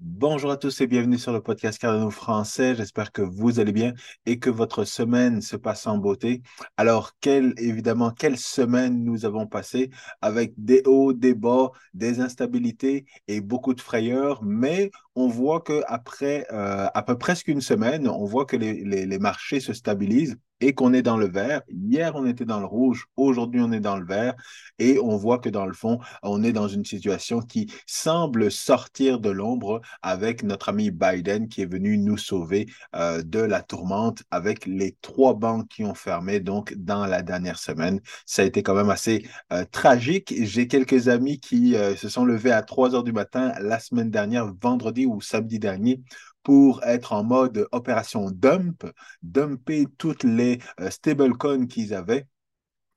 Bonjour 0.00 0.52
à 0.52 0.56
tous 0.56 0.80
et 0.80 0.86
bienvenue 0.86 1.18
sur 1.18 1.32
le 1.32 1.40
podcast 1.40 1.76
Cardano 1.76 2.10
français. 2.10 2.76
J'espère 2.76 3.10
que 3.10 3.20
vous 3.20 3.58
allez 3.58 3.72
bien 3.72 3.94
et 4.26 4.38
que 4.38 4.48
votre 4.48 4.84
semaine 4.84 5.42
se 5.42 5.56
passe 5.56 5.88
en 5.88 5.98
beauté. 5.98 6.42
Alors, 6.76 7.14
quelle, 7.20 7.52
évidemment, 7.56 8.12
quelle 8.12 8.38
semaine 8.38 9.02
nous 9.02 9.24
avons 9.24 9.48
passé 9.48 9.90
avec 10.20 10.52
des 10.56 10.82
hauts, 10.86 11.12
des 11.12 11.34
bas, 11.34 11.72
des 11.94 12.20
instabilités 12.20 13.06
et 13.26 13.40
beaucoup 13.40 13.74
de 13.74 13.80
frayeurs. 13.80 14.40
Mais 14.44 14.92
on 15.16 15.26
voit 15.26 15.62
qu'après 15.62 16.46
euh, 16.52 16.86
à 16.94 17.02
presque 17.02 17.48
une 17.48 17.60
semaine, 17.60 18.06
on 18.06 18.24
voit 18.24 18.44
que 18.44 18.56
les 18.56 19.18
marchés 19.18 19.58
se 19.58 19.72
stabilisent 19.72 20.36
et 20.60 20.74
qu'on 20.74 20.92
est 20.92 21.02
dans 21.02 21.16
le 21.16 21.28
vert. 21.28 21.62
Hier, 21.68 22.14
on 22.14 22.26
était 22.26 22.44
dans 22.44 22.60
le 22.60 22.66
rouge, 22.66 23.06
aujourd'hui, 23.16 23.60
on 23.60 23.72
est 23.72 23.80
dans 23.80 23.96
le 23.96 24.06
vert 24.06 24.34
et 24.78 24.98
on 24.98 25.16
voit 25.16 25.38
que 25.38 25.48
dans 25.48 25.66
le 25.66 25.72
fond, 25.72 25.98
on 26.22 26.42
est 26.42 26.52
dans 26.52 26.68
une 26.68 26.84
situation 26.84 27.40
qui 27.40 27.70
semble 27.86 28.50
sortir 28.50 29.20
de 29.20 29.30
l'ombre 29.30 29.80
avec 30.02 30.42
notre 30.42 30.70
ami 30.70 30.90
Biden 30.90 31.48
qui 31.48 31.62
est 31.62 31.70
venu 31.70 31.98
nous 31.98 32.16
sauver 32.16 32.66
euh, 32.94 33.22
de 33.22 33.40
la 33.40 33.62
tourmente 33.62 34.22
avec 34.30 34.66
les 34.66 34.96
trois 35.02 35.34
banques 35.34 35.68
qui 35.68 35.84
ont 35.84 35.94
fermé 35.94 36.40
donc 36.40 36.74
dans 36.74 37.06
la 37.06 37.22
dernière 37.22 37.58
semaine. 37.58 38.00
Ça 38.26 38.42
a 38.42 38.44
été 38.44 38.62
quand 38.62 38.74
même 38.74 38.90
assez 38.90 39.26
euh, 39.52 39.64
tragique. 39.70 40.34
J'ai 40.38 40.66
quelques 40.66 41.08
amis 41.08 41.38
qui 41.40 41.76
euh, 41.76 41.96
se 41.96 42.08
sont 42.08 42.24
levés 42.24 42.52
à 42.52 42.62
3 42.62 42.94
heures 42.94 43.04
du 43.04 43.12
matin 43.12 43.52
la 43.60 43.78
semaine 43.78 44.10
dernière, 44.10 44.52
vendredi 44.60 45.06
ou 45.06 45.20
samedi 45.20 45.58
dernier, 45.58 46.00
pour 46.42 46.82
être 46.84 47.12
en 47.12 47.24
mode 47.24 47.66
opération 47.72 48.30
dump, 48.30 48.84
dumper 49.22 49.86
toutes 49.98 50.24
les 50.24 50.60
stablecoins 50.90 51.66
qu'ils 51.66 51.94
avaient 51.94 52.26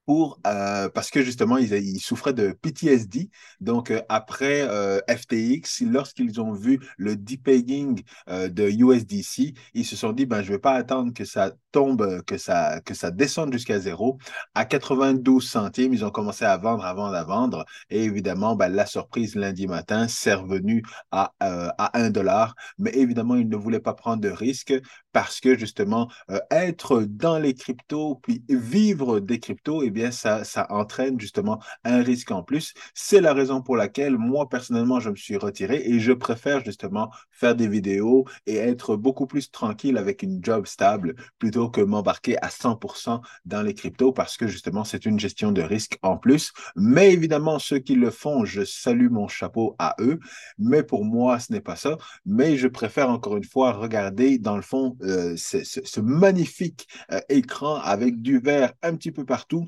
pour, 0.05 0.39
euh, 0.47 0.89
parce 0.89 1.09
que 1.09 1.21
justement, 1.21 1.57
ils, 1.57 1.99
souffraient 1.99 2.33
de 2.33 2.51
PTSD. 2.51 3.29
Donc, 3.59 3.91
euh, 3.91 4.01
après 4.09 4.61
euh, 4.61 4.99
FTX, 5.07 5.81
lorsqu'ils 5.85 6.41
ont 6.41 6.53
vu 6.53 6.79
le 6.97 7.15
depegging 7.15 8.01
de 8.27 8.69
USDC, 8.69 9.53
ils 9.73 9.85
se 9.85 9.95
sont 9.95 10.11
dit, 10.11 10.25
ben, 10.25 10.41
je 10.41 10.47
ne 10.47 10.55
vais 10.55 10.59
pas 10.59 10.73
attendre 10.73 11.13
que 11.13 11.25
ça 11.25 11.51
tombe, 11.71 12.23
que 12.23 12.37
ça, 12.37 12.81
que 12.81 12.93
ça 12.93 13.11
descende 13.11 13.53
jusqu'à 13.53 13.79
zéro. 13.79 14.17
À 14.55 14.65
92 14.65 15.47
centimes, 15.47 15.93
ils 15.93 16.03
ont 16.03 16.09
commencé 16.09 16.45
à 16.45 16.57
vendre, 16.57 16.85
à 16.85 16.93
vendre, 16.93 17.25
vendre. 17.25 17.65
Et 17.89 18.03
évidemment, 18.03 18.55
ben, 18.55 18.69
la 18.69 18.85
surprise 18.85 19.35
lundi 19.35 19.67
matin, 19.67 20.07
c'est 20.07 20.33
revenu 20.33 20.83
à, 21.11 21.33
à 21.39 21.99
1 21.99 22.09
dollar. 22.09 22.55
Mais 22.79 22.91
évidemment, 22.95 23.35
ils 23.35 23.47
ne 23.47 23.55
voulaient 23.55 23.79
pas 23.79 23.93
prendre 23.93 24.21
de 24.21 24.29
risque 24.29 24.73
parce 25.13 25.39
que 25.39 25.57
justement, 25.57 26.09
être 26.51 27.03
dans 27.03 27.37
les 27.37 27.53
cryptos, 27.53 28.15
puis 28.23 28.43
vivre 28.49 29.19
des 29.19 29.39
cryptos, 29.39 29.83
eh 29.91 29.93
bien, 29.93 30.11
ça, 30.11 30.45
ça 30.45 30.67
entraîne 30.69 31.19
justement 31.19 31.59
un 31.83 32.01
risque 32.01 32.31
en 32.31 32.43
plus. 32.43 32.73
C'est 32.93 33.19
la 33.19 33.33
raison 33.33 33.61
pour 33.61 33.75
laquelle 33.75 34.17
moi, 34.17 34.47
personnellement, 34.47 35.01
je 35.01 35.09
me 35.09 35.17
suis 35.17 35.35
retiré 35.35 35.81
et 35.85 35.99
je 35.99 36.13
préfère 36.13 36.63
justement 36.63 37.11
faire 37.29 37.55
des 37.55 37.67
vidéos 37.67 38.23
et 38.45 38.55
être 38.55 38.95
beaucoup 38.95 39.27
plus 39.27 39.51
tranquille 39.51 39.97
avec 39.97 40.23
une 40.23 40.41
job 40.41 40.65
stable 40.65 41.15
plutôt 41.39 41.69
que 41.69 41.81
m'embarquer 41.81 42.37
à 42.41 42.47
100% 42.47 43.21
dans 43.43 43.61
les 43.61 43.73
cryptos 43.73 44.13
parce 44.13 44.37
que 44.37 44.47
justement, 44.47 44.85
c'est 44.85 45.05
une 45.05 45.19
gestion 45.19 45.51
de 45.51 45.61
risque 45.61 45.97
en 46.03 46.17
plus. 46.17 46.53
Mais 46.77 47.11
évidemment, 47.11 47.59
ceux 47.59 47.79
qui 47.79 47.95
le 47.95 48.11
font, 48.11 48.45
je 48.45 48.63
salue 48.63 49.09
mon 49.09 49.27
chapeau 49.27 49.75
à 49.77 49.95
eux. 49.99 50.19
Mais 50.57 50.83
pour 50.83 51.03
moi, 51.03 51.39
ce 51.39 51.51
n'est 51.51 51.59
pas 51.59 51.75
ça. 51.75 51.97
Mais 52.25 52.55
je 52.55 52.69
préfère 52.69 53.09
encore 53.09 53.35
une 53.35 53.43
fois 53.43 53.73
regarder 53.73 54.37
dans 54.39 54.55
le 54.55 54.61
fond 54.61 54.95
euh, 55.01 55.35
ce, 55.35 55.99
magnifique 55.99 56.87
euh, 57.11 57.19
écran 57.27 57.75
avec 57.75 58.21
du 58.21 58.39
vert 58.39 58.73
un 58.81 58.95
petit 58.95 59.11
peu 59.11 59.25
partout 59.25 59.67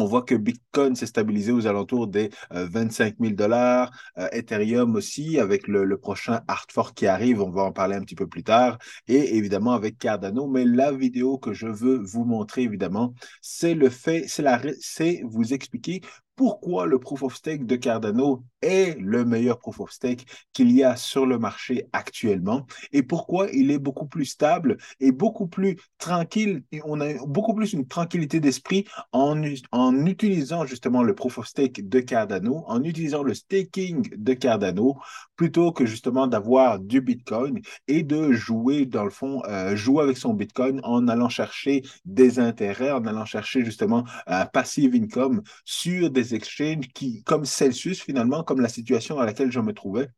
on 0.00 0.06
voit 0.06 0.22
que 0.22 0.34
Bitcoin 0.34 0.96
s'est 0.96 1.06
stabilisé 1.06 1.52
aux 1.52 1.66
alentours 1.66 2.06
des 2.06 2.30
25 2.50 3.16
000 3.20 3.34
dollars. 3.34 3.90
Euh, 4.18 4.28
Ethereum 4.32 4.96
aussi, 4.96 5.38
avec 5.38 5.68
le, 5.68 5.96
prochain 5.98 6.40
hard 6.48 6.94
qui 6.94 7.06
arrive, 7.06 7.42
on 7.42 7.50
va 7.50 7.62
en 7.62 7.72
parler 7.72 7.96
un 7.96 8.00
petit 8.00 8.14
peu 8.14 8.26
plus 8.26 8.42
tard. 8.42 8.78
Et 9.08 9.36
évidemment 9.36 9.72
avec 9.72 9.98
Cardano. 9.98 10.46
Mais 10.48 10.64
la 10.64 10.92
vidéo 10.92 11.38
que 11.38 11.52
je 11.52 11.66
veux 11.66 11.98
vous 11.98 12.24
montrer, 12.24 12.62
évidemment, 12.62 13.14
c'est 13.42 13.74
le 13.74 13.90
fait, 13.90 14.26
c'est 14.28 15.22
vous 15.24 15.52
expliquer 15.52 16.00
pourquoi 16.40 16.86
le 16.86 16.98
proof 16.98 17.22
of 17.22 17.34
stake 17.34 17.66
de 17.66 17.76
Cardano 17.76 18.42
est 18.62 18.98
le 18.98 19.24
meilleur 19.24 19.58
proof 19.58 19.80
of 19.80 19.90
stake 19.90 20.26
qu'il 20.52 20.70
y 20.70 20.82
a 20.82 20.96
sur 20.96 21.26
le 21.26 21.38
marché 21.38 21.86
actuellement 21.92 22.66
et 22.92 23.02
pourquoi 23.02 23.48
il 23.52 23.70
est 23.70 23.78
beaucoup 23.78 24.06
plus 24.06 24.26
stable 24.26 24.76
et 25.00 25.12
beaucoup 25.12 25.46
plus 25.46 25.76
tranquille. 25.98 26.62
Et 26.72 26.80
on 26.84 27.00
a 27.00 27.14
beaucoup 27.26 27.54
plus 27.54 27.72
une 27.72 27.86
tranquillité 27.86 28.40
d'esprit 28.40 28.86
en, 29.12 29.40
en 29.72 30.06
utilisant 30.06 30.66
justement 30.66 31.02
le 31.02 31.14
proof 31.14 31.38
of 31.38 31.46
stake 31.46 31.88
de 31.88 32.00
Cardano, 32.00 32.64
en 32.66 32.82
utilisant 32.84 33.22
le 33.22 33.34
staking 33.34 34.08
de 34.16 34.34
Cardano 34.34 34.96
plutôt 35.36 35.72
que 35.72 35.86
justement 35.86 36.26
d'avoir 36.26 36.78
du 36.78 37.00
Bitcoin 37.00 37.60
et 37.88 38.02
de 38.02 38.32
jouer, 38.32 38.84
dans 38.86 39.04
le 39.04 39.10
fond, 39.10 39.42
euh, 39.48 39.74
jouer 39.74 40.02
avec 40.02 40.18
son 40.18 40.34
Bitcoin 40.34 40.80
en 40.84 41.08
allant 41.08 41.28
chercher 41.28 41.82
des 42.04 42.38
intérêts, 42.38 42.90
en 42.90 43.04
allant 43.06 43.24
chercher 43.24 43.64
justement 43.64 44.04
un 44.26 44.46
passive 44.46 44.94
income 44.94 45.42
sur 45.64 46.10
des 46.10 46.34
exchanges 46.34 46.88
qui, 46.94 47.22
comme 47.22 47.44
Celsius 47.44 48.02
finalement, 48.02 48.42
comme 48.50 48.62
la 48.62 48.68
situation 48.68 49.14
dans 49.14 49.22
laquelle 49.22 49.52
je 49.52 49.60
me 49.60 49.72
trouvais, 49.72 50.08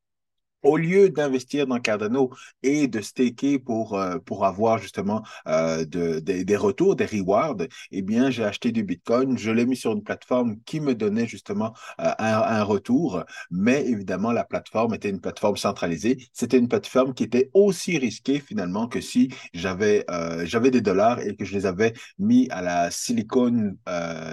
au 0.63 0.77
lieu 0.77 1.11
d'investir 1.11 1.67
dans 1.67 1.81
Cardano 1.81 2.31
et 2.63 2.89
de 2.89 3.01
staker 3.01 3.59
pour, 3.59 3.99
euh, 3.99 4.19
pour 4.19 4.45
avoir 4.45 4.79
justement 4.79 5.23
euh, 5.47 5.85
de, 5.85 6.21
des 6.21 6.57
retours, 6.57 6.97
des 6.97 7.07
rewards, 7.07 7.57
eh 7.91 8.03
bien, 8.03 8.31
j'ai 8.31 8.45
acheté 8.45 8.73
du 8.73 8.83
Bitcoin, 8.85 9.39
je 9.39 9.51
l'ai 9.51 9.67
mis 9.67 9.77
sur 9.77 9.93
une 9.93 10.03
plateforme 10.03 10.57
qui 10.65 10.81
me 10.81 10.95
donnait 10.95 11.27
justement 11.27 11.75
euh, 12.01 12.11
un, 12.19 12.63
retour, 12.63 13.25
mais 13.51 13.85
évidemment, 13.87 14.31
la 14.31 14.45
plateforme 14.45 14.95
était 14.95 15.11
une 15.11 15.21
plateforme 15.21 15.57
centralisée. 15.57 16.29
C'était 16.33 16.59
une 16.59 16.69
plateforme 16.69 17.13
qui 17.13 17.25
était 17.25 17.51
aussi 17.55 17.99
risquée 17.99 18.39
finalement 18.39 18.87
que 18.87 19.01
si 19.01 19.31
j'avais 19.53 20.05
j'avais 20.45 20.71
des 20.71 20.81
dollars 20.81 21.21
et 21.21 21.35
que 21.35 21.45
je 21.45 21.55
les 21.55 21.67
avais 21.67 21.93
mis 22.19 22.49
à 22.51 22.63
la 22.63 22.91
Silicon, 22.91 23.77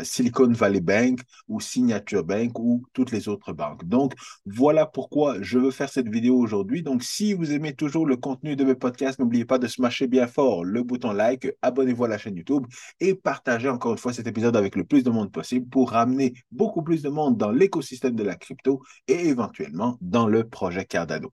Silicon 0.03 0.51
Valley 0.51 0.81
Bank 0.81 1.22
ou 1.47 1.59
Signature 1.59 2.23
Bank 2.23 2.59
ou 2.59 2.84
toutes 2.94 3.12
les 3.12 3.28
autres 3.28 3.53
banques. 3.53 3.85
Donc, 3.85 4.13
voilà 4.45 4.85
pourquoi 4.85 5.41
je 5.41 5.57
veux 5.57 5.72
faire 5.72 5.89
cette 5.89 6.07
vidéo 6.07 6.19
aujourd'hui. 6.28 6.84
Donc, 6.84 7.03
si 7.03 7.34
vous 7.34 7.53
aimez 7.53 7.74
toujours 7.74 8.06
le 8.06 8.18
contenu 8.18 8.57
de 8.57 8.66
mes 8.66 8.75
podcasts, 8.75 9.19
n'oubliez 9.19 9.46
pas 9.46 9.57
de 9.57 9.68
smasher 9.68 10.07
bien 10.07 10.28
fort 10.28 10.66
le 10.66 10.84
bouton 10.84 11.13
like, 11.13 11.47
abonnez-vous 11.62 12.03
à 12.03 12.07
la 12.09 12.18
chaîne 12.18 12.35
YouTube 12.35 12.66
et 13.00 13.16
partagez 13.16 13.69
encore 13.69 13.94
une 13.94 13.97
fois 13.97 14.12
cet 14.12 14.28
épisode 14.28 14.57
avec 14.57 14.75
le 14.75 14.84
plus 14.84 15.03
de 15.03 15.09
monde 15.09 15.31
possible 15.31 15.69
pour 15.69 15.91
ramener 15.91 16.34
beaucoup 16.52 16.84
plus 16.84 17.02
de 17.02 17.09
monde 17.09 17.38
dans 17.38 17.52
l'écosystème 17.52 18.16
de 18.16 18.24
la 18.24 18.35
crypto 18.35 18.81
et 19.07 19.28
éventuellement 19.28 19.97
dans 20.02 20.28
le 20.28 20.44
projet 20.44 20.84
Cardano. 20.84 21.31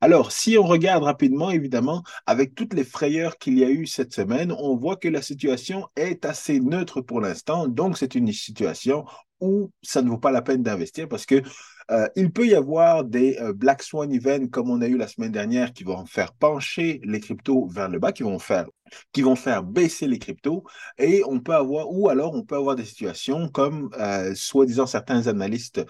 Alors, 0.00 0.30
si 0.30 0.56
on 0.56 0.64
regarde 0.64 1.02
rapidement, 1.02 1.50
évidemment, 1.50 2.04
avec 2.26 2.54
toutes 2.54 2.74
les 2.74 2.84
frayeurs 2.84 3.38
qu'il 3.38 3.58
y 3.58 3.64
a 3.64 3.70
eu 3.70 3.86
cette 3.86 4.12
semaine, 4.12 4.54
on 4.56 4.76
voit 4.76 4.96
que 4.96 5.08
la 5.08 5.22
situation 5.22 5.88
est 5.96 6.24
assez 6.24 6.60
neutre 6.60 7.00
pour 7.00 7.20
l'instant. 7.20 7.66
Donc, 7.66 7.98
c'est 7.98 8.14
une 8.14 8.32
situation 8.32 9.04
où 9.40 9.70
ça 9.82 10.02
ne 10.02 10.10
vaut 10.10 10.18
pas 10.18 10.30
la 10.30 10.42
peine 10.42 10.62
d'investir 10.62 11.08
parce 11.08 11.26
que 11.26 11.42
euh, 11.90 12.08
il 12.16 12.30
peut 12.30 12.46
y 12.46 12.54
avoir 12.54 13.04
des 13.04 13.38
euh, 13.40 13.52
Black 13.52 13.82
Swan 13.82 14.12
events 14.12 14.48
comme 14.48 14.70
on 14.70 14.80
a 14.82 14.86
eu 14.86 14.98
la 14.98 15.08
semaine 15.08 15.32
dernière 15.32 15.72
qui 15.72 15.84
vont 15.84 16.04
faire 16.04 16.32
pencher 16.32 17.00
les 17.04 17.20
cryptos 17.20 17.66
vers 17.66 17.88
le 17.88 17.98
bas, 17.98 18.12
qui 18.12 18.22
vont 18.22 18.38
faire 18.38 18.66
qui 19.12 19.22
vont 19.22 19.36
faire 19.36 19.62
baisser 19.62 20.06
les 20.06 20.18
cryptos 20.18 20.64
et 20.98 21.22
on 21.26 21.40
peut 21.40 21.54
avoir 21.54 21.90
ou 21.90 22.08
alors 22.08 22.34
on 22.34 22.42
peut 22.42 22.56
avoir 22.56 22.76
des 22.76 22.84
situations 22.84 23.48
comme 23.48 23.90
euh, 23.98 24.34
soi-disant 24.34 24.86
certains 24.86 25.26
analystes 25.26 25.84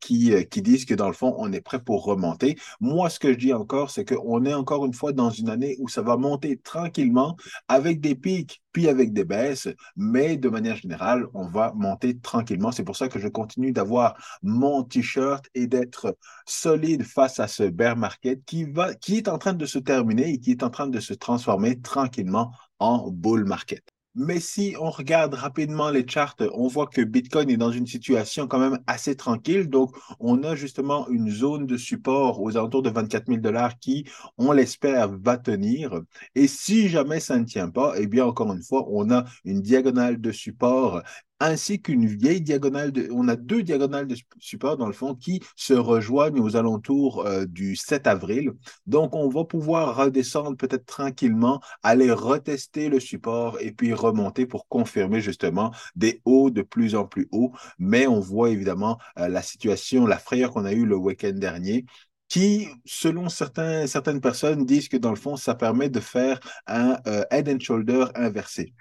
qui, 0.00 0.32
qui 0.50 0.62
disent 0.62 0.84
que 0.84 0.94
dans 0.94 1.08
le 1.08 1.12
fond 1.12 1.34
on 1.38 1.52
est 1.52 1.60
prêt 1.60 1.80
pour 1.80 2.04
remonter. 2.04 2.56
Moi 2.80 3.10
ce 3.10 3.18
que 3.18 3.32
je 3.32 3.38
dis 3.38 3.52
encore 3.52 3.90
c'est 3.90 4.04
qu'on 4.04 4.44
est 4.44 4.54
encore 4.54 4.86
une 4.86 4.94
fois 4.94 5.12
dans 5.12 5.30
une 5.30 5.48
année 5.48 5.76
où 5.78 5.88
ça 5.88 6.02
va 6.02 6.16
monter 6.16 6.58
tranquillement 6.58 7.36
avec 7.68 8.00
des 8.00 8.14
pics 8.14 8.62
puis 8.76 8.90
avec 8.90 9.14
des 9.14 9.24
baisses, 9.24 9.68
mais 9.96 10.36
de 10.36 10.50
manière 10.50 10.76
générale, 10.76 11.26
on 11.32 11.48
va 11.48 11.72
monter 11.74 12.18
tranquillement. 12.18 12.72
C'est 12.72 12.84
pour 12.84 12.94
ça 12.94 13.08
que 13.08 13.18
je 13.18 13.26
continue 13.26 13.72
d'avoir 13.72 14.14
mon 14.42 14.82
t-shirt 14.82 15.46
et 15.54 15.66
d'être 15.66 16.14
solide 16.44 17.02
face 17.02 17.40
à 17.40 17.48
ce 17.48 17.62
bear 17.62 17.96
market 17.96 18.44
qui, 18.44 18.64
va, 18.64 18.92
qui 18.94 19.16
est 19.16 19.28
en 19.28 19.38
train 19.38 19.54
de 19.54 19.64
se 19.64 19.78
terminer 19.78 20.28
et 20.28 20.40
qui 20.40 20.50
est 20.50 20.62
en 20.62 20.68
train 20.68 20.88
de 20.88 21.00
se 21.00 21.14
transformer 21.14 21.80
tranquillement 21.80 22.35
en 22.78 23.10
bull 23.10 23.44
market. 23.44 23.84
Mais 24.18 24.40
si 24.40 24.74
on 24.80 24.88
regarde 24.88 25.34
rapidement 25.34 25.90
les 25.90 26.08
charts, 26.08 26.36
on 26.54 26.68
voit 26.68 26.86
que 26.86 27.02
Bitcoin 27.02 27.50
est 27.50 27.58
dans 27.58 27.70
une 27.70 27.86
situation 27.86 28.48
quand 28.48 28.58
même 28.58 28.78
assez 28.86 29.14
tranquille. 29.14 29.68
Donc, 29.68 29.94
on 30.20 30.42
a 30.42 30.54
justement 30.54 31.06
une 31.10 31.30
zone 31.30 31.66
de 31.66 31.76
support 31.76 32.40
aux 32.40 32.56
alentours 32.56 32.80
de 32.82 32.88
24 32.88 33.26
000 33.26 33.40
dollars 33.40 33.78
qui, 33.78 34.06
on 34.38 34.52
l'espère, 34.52 35.10
va 35.18 35.36
tenir. 35.36 36.00
Et 36.34 36.48
si 36.48 36.88
jamais 36.88 37.20
ça 37.20 37.38
ne 37.38 37.44
tient 37.44 37.68
pas, 37.68 37.92
eh 37.98 38.06
bien, 38.06 38.24
encore 38.24 38.50
une 38.54 38.62
fois, 38.62 38.86
on 38.88 39.10
a 39.10 39.24
une 39.44 39.60
diagonale 39.60 40.18
de 40.18 40.32
support 40.32 41.02
ainsi 41.40 41.80
qu'une 41.80 42.06
vieille 42.06 42.40
diagonale. 42.40 42.92
De, 42.92 43.08
on 43.12 43.28
a 43.28 43.36
deux 43.36 43.62
diagonales 43.62 44.06
de 44.06 44.16
support, 44.38 44.76
dans 44.76 44.86
le 44.86 44.92
fond, 44.92 45.14
qui 45.14 45.42
se 45.56 45.74
rejoignent 45.74 46.40
aux 46.40 46.56
alentours 46.56 47.26
euh, 47.26 47.44
du 47.46 47.76
7 47.76 48.06
avril. 48.06 48.52
Donc, 48.86 49.14
on 49.14 49.28
va 49.28 49.44
pouvoir 49.44 49.96
redescendre 49.96 50.56
peut-être 50.56 50.86
tranquillement, 50.86 51.60
aller 51.82 52.10
retester 52.10 52.88
le 52.88 53.00
support 53.00 53.58
et 53.60 53.72
puis 53.72 53.92
remonter 53.92 54.46
pour 54.46 54.68
confirmer 54.68 55.20
justement 55.20 55.72
des 55.94 56.20
hauts 56.24 56.50
de 56.50 56.62
plus 56.62 56.94
en 56.94 57.04
plus 57.06 57.28
hauts. 57.32 57.52
Mais 57.78 58.06
on 58.06 58.20
voit 58.20 58.50
évidemment 58.50 58.98
euh, 59.18 59.28
la 59.28 59.42
situation, 59.42 60.06
la 60.06 60.18
frayeur 60.18 60.52
qu'on 60.52 60.64
a 60.64 60.72
eue 60.72 60.86
le 60.86 60.96
week-end 60.96 61.32
dernier 61.34 61.84
qui, 62.28 62.68
selon 62.84 63.28
certaines 63.28 64.20
personnes, 64.20 64.64
disent 64.64 64.88
que 64.88 64.96
dans 64.96 65.10
le 65.10 65.16
fond, 65.16 65.36
ça 65.36 65.54
permet 65.54 65.88
de 65.88 66.00
faire 66.00 66.40
un 66.66 66.98
euh, 67.06 67.24
head 67.30 67.48
and 67.48 67.60
shoulder 67.60 68.06
inversé. 68.14 68.74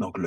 Donc, 0.00 0.18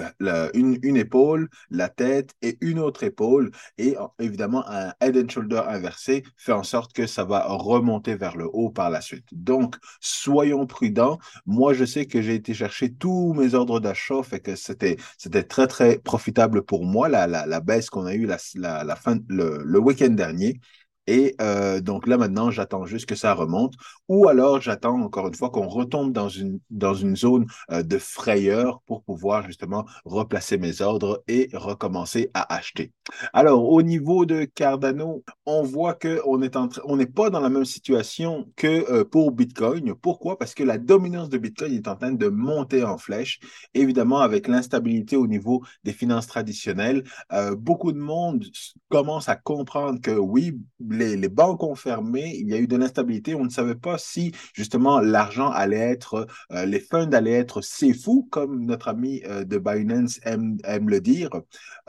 une, 0.53 0.97
épaule, 0.97 1.49
la 1.69 1.89
tête 1.89 2.33
et 2.41 2.57
une 2.61 2.79
autre 2.79 3.03
épaule. 3.03 3.51
Et 3.77 3.95
évidemment, 4.19 4.63
un 4.67 4.93
head 5.01 5.17
and 5.17 5.29
shoulder 5.29 5.61
inversé 5.67 6.23
fait 6.37 6.51
en 6.51 6.63
sorte 6.63 6.93
que 6.93 7.07
ça 7.07 7.23
va 7.23 7.45
remonter 7.47 8.15
vers 8.15 8.37
le 8.37 8.47
haut 8.51 8.69
par 8.69 8.89
la 8.89 9.01
suite. 9.01 9.25
Donc, 9.31 9.75
soyons 9.99 10.67
prudents. 10.67 11.17
Moi, 11.45 11.73
je 11.73 11.85
sais 11.85 12.05
que 12.05 12.21
j'ai 12.21 12.35
été 12.35 12.53
chercher 12.53 12.93
tous 12.93 13.33
mes 13.33 13.55
ordres 13.55 13.79
d'achat 13.79 14.21
et 14.31 14.39
que 14.39 14.55
c'était, 14.55 14.97
très, 15.43 15.67
très 15.67 15.97
profitable 15.97 16.63
pour 16.63 16.85
moi, 16.85 17.09
la, 17.09 17.59
baisse 17.59 17.89
qu'on 17.89 18.05
a 18.05 18.13
eue 18.13 18.27
la, 18.27 18.95
fin, 18.95 19.17
le 19.27 19.79
week-end 19.79 20.09
dernier. 20.09 20.59
Et 21.07 21.35
euh, 21.41 21.81
donc 21.81 22.07
là, 22.07 22.17
maintenant, 22.17 22.51
j'attends 22.51 22.85
juste 22.85 23.05
que 23.05 23.15
ça 23.15 23.33
remonte. 23.33 23.73
Ou 24.07 24.27
alors, 24.27 24.61
j'attends 24.61 25.01
encore 25.01 25.27
une 25.27 25.35
fois 25.35 25.49
qu'on 25.49 25.67
retombe 25.67 26.13
dans 26.13 26.29
une, 26.29 26.59
dans 26.69 26.93
une 26.93 27.15
zone 27.15 27.45
euh, 27.71 27.83
de 27.83 27.97
frayeur 27.97 28.81
pour 28.85 29.03
pouvoir 29.03 29.45
justement 29.45 29.85
replacer 30.05 30.57
mes 30.57 30.81
ordres 30.81 31.23
et 31.27 31.49
recommencer 31.53 32.29
à 32.33 32.53
acheter. 32.55 32.93
Alors, 33.33 33.69
au 33.69 33.81
niveau 33.81 34.25
de 34.25 34.45
Cardano, 34.45 35.23
on 35.45 35.63
voit 35.63 35.93
qu'on 35.93 36.37
n'est 36.37 37.05
pas 37.05 37.29
dans 37.29 37.41
la 37.41 37.49
même 37.49 37.65
situation 37.65 38.49
que 38.55 38.91
euh, 38.91 39.03
pour 39.03 39.31
Bitcoin. 39.31 39.93
Pourquoi? 39.95 40.37
Parce 40.37 40.53
que 40.53 40.63
la 40.63 40.77
dominance 40.77 41.29
de 41.29 41.37
Bitcoin 41.37 41.73
est 41.73 41.87
en 41.87 41.95
train 41.95 42.11
de 42.11 42.27
monter 42.27 42.83
en 42.83 42.97
flèche. 42.97 43.39
Évidemment, 43.73 44.19
avec 44.19 44.47
l'instabilité 44.47 45.17
au 45.17 45.27
niveau 45.27 45.63
des 45.83 45.93
finances 45.93 46.27
traditionnelles, 46.27 47.03
beaucoup 47.57 47.91
de 47.91 47.97
monde 47.97 48.45
commence 48.89 49.29
à 49.29 49.35
comprendre 49.35 49.99
que 49.99 50.11
oui, 50.11 50.57
les, 50.93 51.29
banques 51.29 51.63
ont 51.63 51.75
fermé, 51.75 52.35
il 52.39 52.49
y 52.49 52.53
a 52.53 52.57
eu 52.57 52.67
de 52.67 52.75
l'instabilité, 52.77 53.35
on 53.35 53.45
ne 53.45 53.49
savait 53.49 53.75
pas 53.75 53.97
si 53.97 54.31
justement 54.53 54.99
l'argent 54.99 55.49
allait 55.49 55.77
être, 55.77 56.27
euh, 56.51 56.65
les 56.65 56.79
funds 56.79 57.11
allaient 57.11 57.31
être 57.31 57.61
c'est 57.61 57.93
fou, 57.93 58.27
comme 58.31 58.65
notre 58.65 58.87
ami 58.87 59.21
euh, 59.25 59.43
de 59.43 59.57
Binance 59.57 60.19
aime, 60.23 60.57
le 60.63 61.01
dire. 61.01 61.29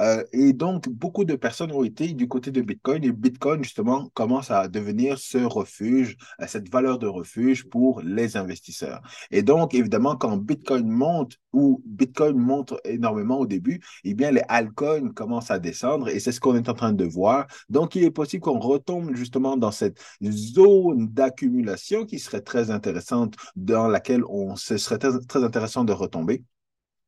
Euh, 0.01 0.25
et 0.33 0.53
donc, 0.53 0.89
beaucoup 0.89 1.25
de 1.25 1.35
personnes 1.35 1.73
ont 1.73 1.85
été 1.85 2.12
du 2.12 2.29
côté 2.29 2.51
de 2.51 2.61
Bitcoin 2.61 3.05
et 3.05 3.12
Bitcoin 3.12 3.62
justement 3.62 4.09
commence 4.15 4.51
à 4.51 4.69
devenir 4.69 5.19
ce 5.19 5.39
refuge, 5.39 6.17
cette 6.47 6.71
valeur 6.71 6.99
de 6.99 7.07
refuge 7.07 7.69
pour 7.69 8.00
les 8.03 8.37
investisseurs. 8.37 9.03
Et 9.31 9.43
donc, 9.43 9.75
évidemment, 9.75 10.17
quand 10.17 10.37
Bitcoin 10.37 10.89
monte 10.89 11.39
ou 11.53 11.83
Bitcoin 11.87 12.37
monte 12.37 12.75
énormément 12.85 13.39
au 13.39 13.47
début, 13.47 13.81
eh 14.05 14.15
bien, 14.15 14.31
les 14.31 14.43
altcoins 14.49 15.12
commencent 15.12 15.50
à 15.50 15.59
descendre 15.59 16.09
et 16.09 16.19
c'est 16.21 16.33
ce 16.33 16.41
qu'on 16.41 16.57
est 16.57 16.69
en 16.69 16.75
train 16.75 16.93
de 16.93 17.05
voir. 17.05 17.47
Donc, 17.69 17.95
il 17.95 18.05
est 18.05 18.11
possible 18.11 18.43
qu'on 18.43 18.59
retombe 18.59 18.94
justement 19.14 19.56
dans 19.56 19.70
cette 19.70 20.00
zone 20.23 21.08
d'accumulation 21.08 22.06
qui 22.06 22.19
serait 22.19 22.43
très 22.43 22.70
intéressante, 22.70 23.37
dans 23.56 23.88
laquelle 23.88 24.25
on, 24.29 24.56
ce 24.56 24.76
serait 24.76 24.99
très 24.99 25.44
intéressant 25.44 25.85
de 25.85 25.93
retomber. 25.93 26.44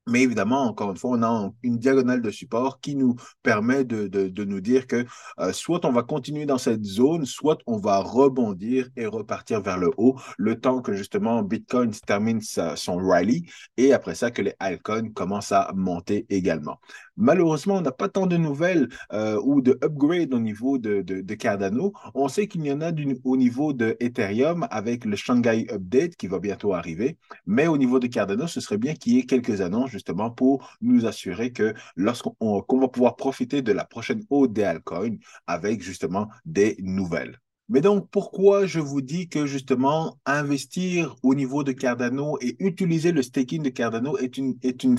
Mais 0.09 0.23
évidemment, 0.23 0.63
encore 0.63 0.91
une 0.91 0.97
fois, 0.97 1.11
on 1.19 1.23
a 1.25 1.51
une 1.65 1.79
diagonale 1.79 2.23
de 2.23 2.31
support 2.31 2.81
qui 2.81 2.95
nous 2.95 3.17
permet 3.43 3.85
de, 3.85 4.45
nous 4.45 4.61
dire 4.61 4.87
que 4.87 5.05
euh, 5.41 5.53
soit 5.53 5.85
on 5.85 5.91
va 5.91 6.05
continuer 6.05 6.47
dans 6.47 6.59
cette 6.59 6.85
zone, 6.85 7.27
soit 7.27 7.59
on 7.67 7.79
va 7.79 7.99
rebondir 7.99 8.89
et 8.97 9.07
repartir 9.07 9.61
vers 9.63 9.79
le 9.79 9.91
haut, 9.97 10.17
le 10.39 10.61
temps 10.61 10.81
que 10.81 10.93
justement 10.93 11.43
Bitcoin 11.43 11.91
termine 12.07 12.41
son 12.41 12.99
rally 12.99 13.51
et 13.77 13.93
après 13.93 14.15
ça 14.15 14.31
que 14.31 14.43
les 14.43 14.55
altcoins 14.61 15.13
commencent 15.13 15.53
à 15.53 15.73
monter 15.75 16.25
également. 16.29 16.79
Malheureusement, 17.17 17.77
on 17.77 17.81
n'a 17.81 17.93
pas 17.93 18.09
tant 18.09 18.27
de 18.27 18.37
nouvelles 18.37 18.89
euh, 19.13 19.41
ou 19.43 19.61
de 19.63 19.79
upgrade 19.83 20.35
au 20.35 20.41
niveau 20.41 20.79
de, 20.79 21.35
Cardano. 21.35 21.93
On 22.15 22.29
sait 22.29 22.47
qu'il 22.47 22.65
y 22.65 22.73
en 22.73 22.81
a 22.81 22.93
au 23.25 23.37
niveau 23.37 23.73
de 23.73 23.97
Ethereum 24.01 24.67
avec 24.71 25.05
le 25.05 25.17
Shanghai 25.17 25.67
Update 25.71 26.17
qui 26.17 26.27
va 26.27 26.39
bientôt 26.39 26.75
arriver. 26.75 27.19
Mais 27.47 27.67
au 27.69 27.79
niveau 27.79 27.99
de 27.99 28.07
Cardano, 28.07 28.47
ce 28.47 28.61
serait 28.61 28.79
bien 28.79 28.95
qu'il 28.95 29.15
y 29.15 29.19
ait 29.19 29.27
quelques 29.27 29.61
annonces 29.61 29.91
justement 29.91 30.31
pour 30.31 30.77
nous 30.81 31.07
assurer 31.07 31.53
que 31.53 31.75
lorsqu'on 31.97 32.65
va 32.79 32.89
pouvoir 32.89 33.17
profiter 33.17 33.63
de 33.63 33.73
la 33.73 33.85
prochaine 33.85 34.23
hausse 34.31 34.51
des 34.51 34.65
altcoins 34.65 35.17
avec 35.47 35.83
justement 35.83 36.29
des 36.45 36.77
nouvelles. 36.81 37.41
Mais 37.69 37.81
donc, 37.81 38.09
pourquoi 38.11 38.65
je 38.67 38.79
vous 38.79 39.01
dis 39.01 39.29
que 39.29 39.45
justement, 39.45 40.19
investir 40.25 41.17
au 41.25 41.35
niveau 41.35 41.65
de 41.65 41.73
Cardano 41.73 42.39
et 42.41 42.57
utiliser 42.61 43.11
le 43.11 43.23
staking 43.23 43.63
de 43.63 43.71
Cardano 43.71 44.17
est 44.19 44.39
une, 44.39 44.97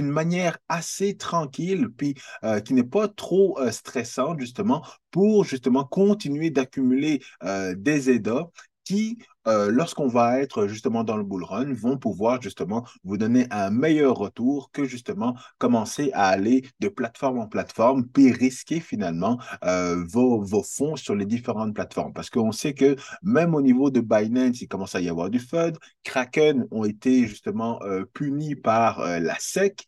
manière 0.00 0.58
assez 0.68 1.16
tranquille, 1.16 1.88
puis 1.96 2.14
euh, 2.42 2.58
qui 2.60 2.74
n'est 2.74 2.82
pas 2.82 3.06
trop 3.06 3.60
euh, 3.60 3.70
stressante, 3.70 4.40
justement, 4.40 4.84
pour 5.12 5.44
justement 5.44 5.84
continuer 5.84 6.50
d'accumuler 6.50 7.22
euh, 7.44 7.76
des 7.76 8.10
EDA 8.10 8.48
qui, 8.84 9.18
euh, 9.48 9.70
lorsqu'on 9.70 10.06
va 10.06 10.40
être 10.40 10.66
justement 10.66 11.04
dans 11.04 11.16
le 11.16 11.24
bull 11.24 11.44
run, 11.44 11.72
vont 11.72 11.96
pouvoir 11.96 12.40
justement 12.42 12.86
vous 13.04 13.16
donner 13.16 13.46
un 13.50 13.70
meilleur 13.70 14.16
retour 14.16 14.70
que 14.72 14.84
justement 14.84 15.36
commencer 15.58 16.10
à 16.12 16.28
aller 16.28 16.64
de 16.80 16.88
plateforme 16.88 17.38
en 17.38 17.48
plateforme, 17.48 18.06
puis 18.06 18.30
risquer 18.32 18.80
finalement 18.80 19.38
euh, 19.64 20.04
vos, 20.06 20.44
fonds 20.62 20.96
sur 20.96 21.14
les 21.14 21.26
différentes 21.26 21.74
plateformes. 21.74 22.12
Parce 22.12 22.30
qu'on 22.30 22.52
sait 22.52 22.74
que 22.74 22.96
même 23.22 23.54
au 23.54 23.62
niveau 23.62 23.90
de 23.90 24.00
Binance, 24.00 24.60
il 24.60 24.68
commence 24.68 24.94
à 24.94 25.00
y 25.00 25.08
avoir 25.08 25.30
du 25.30 25.38
FUD. 25.38 25.76
Kraken 26.04 26.66
ont 26.70 26.84
été 26.84 27.26
justement 27.26 27.80
euh, 27.82 28.04
punis 28.12 28.54
par 28.54 29.00
la 29.20 29.36
SEC. 29.38 29.86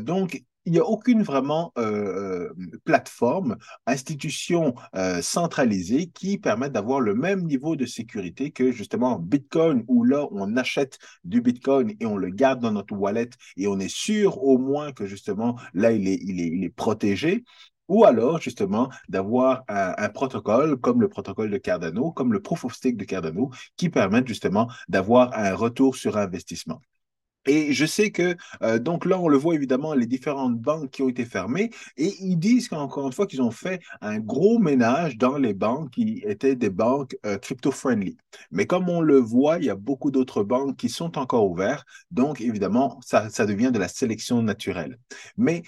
donc, 0.00 0.42
il 0.68 0.72
n'y 0.72 0.78
a 0.78 0.84
aucune 0.84 1.22
vraiment 1.22 1.72
euh, 1.78 2.50
euh, 2.50 2.78
plateforme, 2.84 3.56
institution 3.86 4.74
euh, 4.94 5.22
centralisée 5.22 6.08
qui 6.08 6.36
permette 6.36 6.72
d'avoir 6.72 7.00
le 7.00 7.14
même 7.14 7.44
niveau 7.44 7.74
de 7.74 7.86
sécurité 7.86 8.50
que 8.50 8.70
justement 8.70 9.18
Bitcoin, 9.18 9.82
où 9.88 10.04
là, 10.04 10.26
on 10.30 10.58
achète 10.58 10.98
du 11.24 11.40
Bitcoin 11.40 11.94
et 12.00 12.04
on 12.04 12.18
le 12.18 12.28
garde 12.28 12.60
dans 12.60 12.72
notre 12.72 12.94
wallet 12.94 13.30
et 13.56 13.66
on 13.66 13.78
est 13.78 13.88
sûr 13.88 14.42
au 14.44 14.58
moins 14.58 14.92
que 14.92 15.06
justement, 15.06 15.58
là, 15.72 15.90
il 15.90 16.06
est, 16.06 16.68
protégé 16.76 17.44
ou 17.88 18.04
alors 18.04 18.38
justement 18.38 18.90
d'avoir 19.08 19.64
un, 19.68 19.94
un, 19.96 20.08
protocole 20.10 20.76
comme 20.76 21.00
le 21.00 21.08
protocole 21.08 21.50
de 21.50 21.56
Cardano, 21.56 22.12
comme 22.12 22.34
le 22.34 22.42
Proof 22.42 22.66
of 22.66 22.74
Stake 22.74 22.98
de 22.98 23.04
Cardano, 23.04 23.50
qui 23.78 23.88
permettent 23.88 24.28
justement 24.28 24.70
d'avoir 24.88 25.32
un 25.32 25.54
retour 25.54 25.96
sur 25.96 26.18
investissement. 26.18 26.82
Et 27.48 27.72
je 27.72 27.86
sais 27.86 28.10
que, 28.10 28.36
euh, 28.62 28.78
donc 28.78 29.04
là, 29.04 29.18
on 29.18 29.28
le 29.28 29.36
voit 29.36 29.54
évidemment, 29.54 29.94
les 29.94 30.06
différentes 30.06 30.58
banques 30.58 30.90
qui 30.90 31.02
ont 31.02 31.08
été 31.08 31.24
fermées, 31.24 31.70
et 31.96 32.14
ils 32.20 32.36
disent 32.36 32.68
qu'encore 32.68 33.06
une 33.06 33.12
fois 33.12 33.26
qu'ils 33.26 33.42
ont 33.42 33.50
fait 33.50 33.80
un 34.00 34.18
gros 34.18 34.58
ménage 34.58 35.16
dans 35.16 35.38
les 35.38 35.54
banques 35.54 35.90
qui 35.90 36.22
étaient 36.26 36.56
des 36.56 36.70
banques 36.70 37.16
euh, 37.26 37.38
crypto-friendly. 37.38 38.16
Mais 38.50 38.66
comme 38.66 38.88
on 38.88 39.00
le 39.00 39.16
voit, 39.18 39.58
il 39.58 39.64
y 39.64 39.70
a 39.70 39.74
beaucoup 39.74 40.10
d'autres 40.10 40.42
banques 40.44 40.76
qui 40.76 40.88
sont 40.90 41.18
encore 41.18 41.50
ouvertes, 41.50 41.86
donc 42.10 42.40
évidemment, 42.40 43.00
ça, 43.02 43.30
ça 43.30 43.46
devient 43.46 43.70
de 43.72 43.78
la 43.78 43.88
sélection 43.88 44.42
naturelle. 44.42 44.98
Mais 45.36 45.62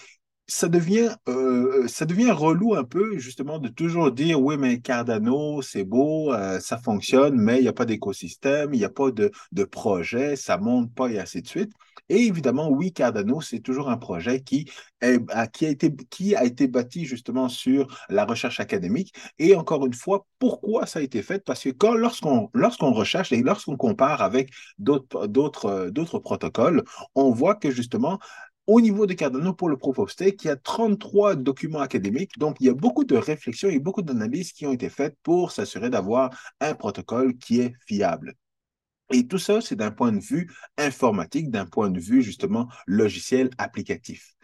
ça 0.51 0.69
devient, 0.69 1.11
euh, 1.29 1.87
ça 1.87 2.05
devient 2.07 2.33
relou 2.33 2.75
un 2.75 2.83
peu, 2.85 3.19
justement, 3.19 3.59
de 3.59 3.69
toujours 3.69 4.11
dire 4.11 4.41
oui, 4.43 4.57
mais 4.59 4.81
Cardano, 4.81 5.63
c'est 5.63 5.85
beau, 5.85 6.33
euh, 6.33 6.59
ça 6.59 6.77
fonctionne, 6.77 7.41
mais 7.41 7.59
il 7.59 7.63
n'y 7.63 7.69
a 7.69 7.73
pas 7.73 7.85
d'écosystème, 7.85 8.75
il 8.75 8.79
n'y 8.79 8.85
a 8.85 8.91
pas 8.91 9.13
de, 9.13 9.31
de 9.53 9.65
projet, 9.65 10.35
ça 10.35 10.57
ne 10.59 10.65
monte 10.65 10.93
pas 10.93 11.09
et 11.09 11.21
ainsi 11.21 11.41
de 11.43 11.47
suite. 11.47 11.73
Et 12.09 12.23
évidemment, 12.27 12.69
oui, 12.69 12.93
Cardano, 12.93 13.41
c'est 13.41 13.61
toujours 13.61 13.89
un 13.89 13.97
projet 13.97 14.41
qui, 14.41 14.69
est, 15.01 15.21
qui, 15.53 15.67
a 15.67 15.69
été, 15.69 15.95
qui 16.11 16.35
a 16.35 16.45
été 16.45 16.67
bâti 16.67 17.05
justement 17.05 17.49
sur 17.49 17.87
la 18.09 18.25
recherche 18.25 18.59
académique. 18.59 19.15
Et 19.39 19.55
encore 19.55 19.87
une 19.87 19.95
fois, 19.95 20.27
pourquoi 20.41 20.87
ça 20.87 20.99
a 20.99 21.03
été 21.03 21.23
fait? 21.23 21.45
Parce 21.45 21.63
que 21.63 21.69
quand, 21.69 21.95
lorsqu'on, 21.95 22.51
lorsqu'on 22.53 22.93
recherche 22.93 23.31
et 23.31 23.43
lorsqu'on 23.43 23.77
compare 23.77 24.23
avec 24.23 24.51
d'autres, 24.79 25.29
d'autres, 25.29 25.91
d'autres 25.91 26.19
protocoles, 26.19 26.83
on 27.15 27.31
voit 27.31 27.55
que 27.55 27.71
justement, 27.71 28.19
au 28.71 28.81
niveau 28.81 29.05
de 29.05 29.15
Cardano 29.15 29.53
pour 29.53 29.69
le 29.69 29.77
Proof 29.77 29.99
of 29.99 30.13
Stake, 30.13 30.45
il 30.45 30.47
y 30.47 30.51
a 30.51 30.55
33 30.55 31.35
documents 31.35 31.81
académiques. 31.81 32.39
Donc, 32.39 32.57
il 32.61 32.67
y 32.67 32.69
a 32.69 32.73
beaucoup 32.73 33.03
de 33.03 33.17
réflexions 33.17 33.69
et 33.69 33.81
beaucoup 33.81 34.01
d'analyses 34.01 34.53
qui 34.53 34.65
ont 34.65 34.73
été 34.73 34.89
faites 34.89 35.17
pour 35.25 35.51
s'assurer 35.51 35.91
d'avoir 35.91 36.31
un 36.61 36.75
protocole 36.75 37.37
qui 37.37 37.59
est 37.59 37.73
fiable. 37.89 38.35
Et 39.13 39.27
tout 39.27 39.39
ça, 39.39 39.61
c'est 39.61 39.75
d'un 39.75 39.91
point 39.91 40.13
de 40.13 40.21
vue 40.21 40.53
informatique, 40.79 41.51
d'un 41.51 41.67
point 41.67 41.91
de 41.91 41.99
vue 41.99 42.23
justement 42.23 42.69
logiciel 42.87 43.51
applicatif 43.59 44.37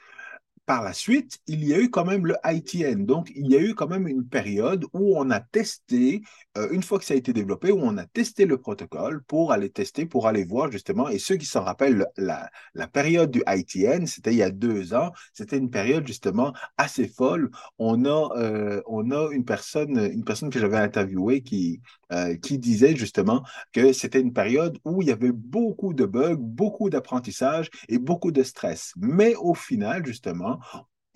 par 0.67 0.83
la 0.83 0.93
suite, 0.93 1.39
il 1.47 1.65
y 1.65 1.73
a 1.73 1.81
eu 1.81 1.91
quand 1.91 2.05
même 2.05 2.27
le 2.27 2.37
ITN. 2.45 3.07
Donc, 3.07 3.31
il 3.37 3.51
y 3.51 3.57
a 3.57 3.61
eu 3.61 3.75
quand 3.75 3.87
même 3.87 4.09
une 4.09 4.27
période 4.27 4.85
où 4.93 5.17
on 5.17 5.31
a 5.31 5.39
testé, 5.41 6.23
euh, 6.59 6.69
une 6.73 6.83
fois 6.83 6.99
que 6.99 7.05
ça 7.05 7.15
a 7.15 7.17
été 7.17 7.33
développé, 7.33 7.71
où 7.71 7.79
on 7.81 7.97
a 7.97 8.05
testé 8.05 8.47
le 8.47 8.59
protocole 8.59 9.23
pour 9.23 9.53
aller 9.53 9.71
tester, 9.71 10.07
pour 10.07 10.27
aller 10.27 10.45
voir 10.45 10.73
justement. 10.73 11.09
Et 11.09 11.19
ceux 11.19 11.37
qui 11.37 11.47
s'en 11.47 11.63
rappellent, 11.63 12.07
la, 12.17 12.51
période 12.93 13.31
du 13.31 13.43
ITN, 13.47 14.07
c'était 14.07 14.33
il 14.33 14.39
y 14.39 14.43
a 14.43 14.51
deux 14.51 14.95
ans, 14.95 15.13
c'était 15.33 15.59
une 15.59 15.71
période 15.71 16.07
justement 16.07 16.53
assez 16.77 17.07
folle. 17.07 17.51
On 17.79 18.05
a, 18.05 18.31
euh, 18.37 18.83
on 18.87 19.11
a 19.13 19.31
une 19.33 19.45
personne, 19.45 19.99
une 20.13 20.25
personne 20.25 20.51
que 20.51 20.59
j'avais 20.59 20.79
interviewée 20.79 21.43
qui, 21.43 21.81
euh, 22.13 22.37
qui 22.37 22.59
disait 22.59 22.97
justement 22.97 23.43
que 23.73 23.93
c'était 23.93 24.21
une 24.21 24.33
période 24.33 24.79
où 24.85 25.03
il 25.03 25.09
y 25.09 25.13
avait 25.13 25.33
beaucoup 25.33 25.93
de 25.95 26.05
bugs, 26.05 26.37
beaucoup 26.39 26.91
d'apprentissage 26.91 27.69
et 27.89 27.99
beaucoup 27.99 28.33
de 28.33 28.43
stress. 28.43 28.93
Mais 28.97 29.35
au 29.37 29.55
final, 29.55 30.07
justement, 30.07 30.56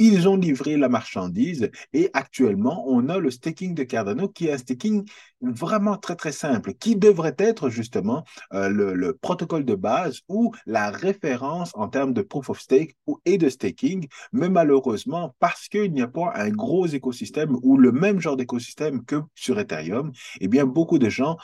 Ils 0.02 0.30
ont 0.30 0.36
livré 0.36 0.78
la 0.78 0.88
marchandise 0.88 1.70
et 1.92 2.08
actuellement, 2.14 2.84
on 2.88 3.10
a 3.10 3.18
le 3.18 3.30
staking 3.30 3.74
de 3.74 3.82
Cardano 3.82 4.28
qui 4.28 4.46
est 4.46 4.52
un 4.52 4.56
staking 4.56 5.04
vraiment 5.42 5.98
très, 5.98 6.16
très 6.16 6.32
simple, 6.32 6.72
qui 6.72 6.96
devrait 6.96 7.34
être 7.36 7.68
justement 7.68 8.24
euh, 8.54 8.70
le, 8.70 9.12
protocole 9.12 9.66
de 9.66 9.74
base 9.74 10.20
ou 10.26 10.54
la 10.64 10.90
référence 10.90 11.72
en 11.74 11.88
termes 11.88 12.14
de 12.14 12.22
proof 12.22 12.48
of 12.48 12.58
stake 12.58 12.96
et 13.26 13.36
de 13.36 13.50
staking. 13.50 14.08
Mais 14.32 14.48
malheureusement, 14.48 15.34
parce 15.38 15.68
qu'il 15.68 15.92
n'y 15.92 16.00
a 16.00 16.08
pas 16.08 16.32
un 16.34 16.48
gros 16.48 16.86
écosystème 16.86 17.58
ou 17.62 17.76
le 17.76 17.92
même 17.92 18.20
genre 18.20 18.36
d'écosystème 18.36 19.04
que 19.04 19.16
sur 19.34 19.60
Ethereum, 19.60 20.12
eh 20.40 20.48
bien, 20.48 20.64
beaucoup 20.64 20.98
de 20.98 21.10
gens 21.10 21.36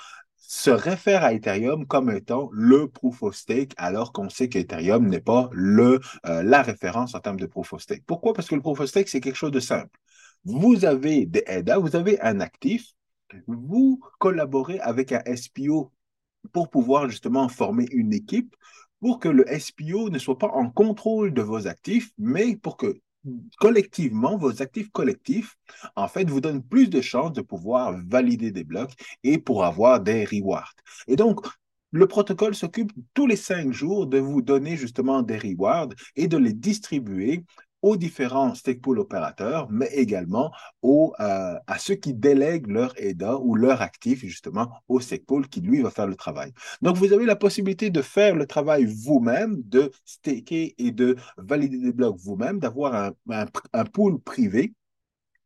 se 0.48 0.70
réfère 0.70 1.24
à 1.24 1.32
Ethereum 1.32 1.86
comme 1.86 2.08
étant 2.10 2.48
le 2.52 2.88
proof 2.88 3.22
of 3.24 3.34
stake, 3.34 3.72
alors 3.76 4.12
qu'on 4.12 4.28
sait 4.28 4.48
qu'Ethereum 4.48 5.08
n'est 5.08 5.20
pas 5.20 5.50
le, 5.52 6.00
euh, 6.26 6.42
la 6.44 6.62
référence 6.62 7.16
en 7.16 7.20
termes 7.20 7.40
de 7.40 7.46
proof 7.46 7.72
of 7.72 7.82
stake. 7.82 8.04
Pourquoi? 8.06 8.32
Parce 8.32 8.48
que 8.48 8.54
le 8.54 8.60
proof 8.60 8.78
of 8.78 8.86
stake, 8.86 9.08
c'est 9.08 9.20
quelque 9.20 9.36
chose 9.36 9.50
de 9.50 9.60
simple. 9.60 9.98
Vous 10.44 10.84
avez 10.84 11.26
des 11.26 11.42
ADA, 11.46 11.78
vous 11.78 11.96
avez 11.96 12.20
un 12.20 12.38
actif, 12.38 12.92
vous 13.48 14.00
collaborez 14.20 14.78
avec 14.78 15.10
un 15.10 15.22
SPO 15.34 15.92
pour 16.52 16.70
pouvoir 16.70 17.08
justement 17.08 17.48
former 17.48 17.86
une 17.90 18.12
équipe 18.12 18.54
pour 19.00 19.18
que 19.18 19.28
le 19.28 19.44
SPO 19.58 20.10
ne 20.10 20.18
soit 20.18 20.38
pas 20.38 20.48
en 20.48 20.70
contrôle 20.70 21.34
de 21.34 21.42
vos 21.42 21.66
actifs, 21.66 22.12
mais 22.18 22.54
pour 22.56 22.76
que 22.76 23.00
collectivement, 23.58 24.36
vos 24.36 24.62
actifs 24.62 24.90
collectifs, 24.90 25.56
en 25.96 26.08
fait, 26.08 26.28
vous 26.28 26.40
donnent 26.40 26.62
plus 26.62 26.88
de 26.88 27.00
chances 27.00 27.32
de 27.32 27.42
pouvoir 27.42 27.96
valider 28.06 28.50
des 28.50 28.64
blocs 28.64 28.92
et 29.24 29.38
pour 29.38 29.64
avoir 29.64 30.00
des 30.00 30.24
rewards. 30.24 30.72
Et 31.08 31.16
donc, 31.16 31.46
le 31.92 32.06
protocole 32.06 32.54
s'occupe 32.54 32.92
tous 33.14 33.26
les 33.26 33.36
cinq 33.36 33.72
jours 33.72 34.06
de 34.06 34.18
vous 34.18 34.42
donner 34.42 34.76
justement 34.76 35.22
des 35.22 35.38
rewards 35.38 35.88
et 36.14 36.28
de 36.28 36.36
les 36.36 36.52
distribuer 36.52 37.44
aux 37.82 37.96
différents 37.96 38.54
stake 38.54 38.80
pool 38.80 38.98
opérateurs, 38.98 39.68
mais 39.70 39.88
également 39.92 40.52
euh, 40.84 41.54
à 41.66 41.78
ceux 41.78 41.94
qui 41.94 42.14
délèguent 42.14 42.68
leur 42.68 42.94
EDA 42.96 43.38
ou 43.38 43.54
leur 43.54 43.82
actif 43.82 44.20
justement 44.20 44.70
au 44.88 45.00
stake 45.00 45.26
pool 45.26 45.48
qui 45.48 45.60
lui 45.60 45.82
va 45.82 45.90
faire 45.90 46.06
le 46.06 46.16
travail. 46.16 46.52
Donc 46.82 46.96
vous 46.96 47.12
avez 47.12 47.26
la 47.26 47.36
possibilité 47.36 47.90
de 47.90 48.02
faire 48.02 48.34
le 48.34 48.46
travail 48.46 48.84
vous-même, 48.84 49.62
de 49.64 49.90
staker 50.04 50.74
et 50.78 50.90
de 50.90 51.16
valider 51.36 51.78
des 51.78 51.92
blocs 51.92 52.18
vous-même, 52.18 52.58
d'avoir 52.58 53.12
un 53.28 53.84
pool 53.84 54.20
privé 54.20 54.72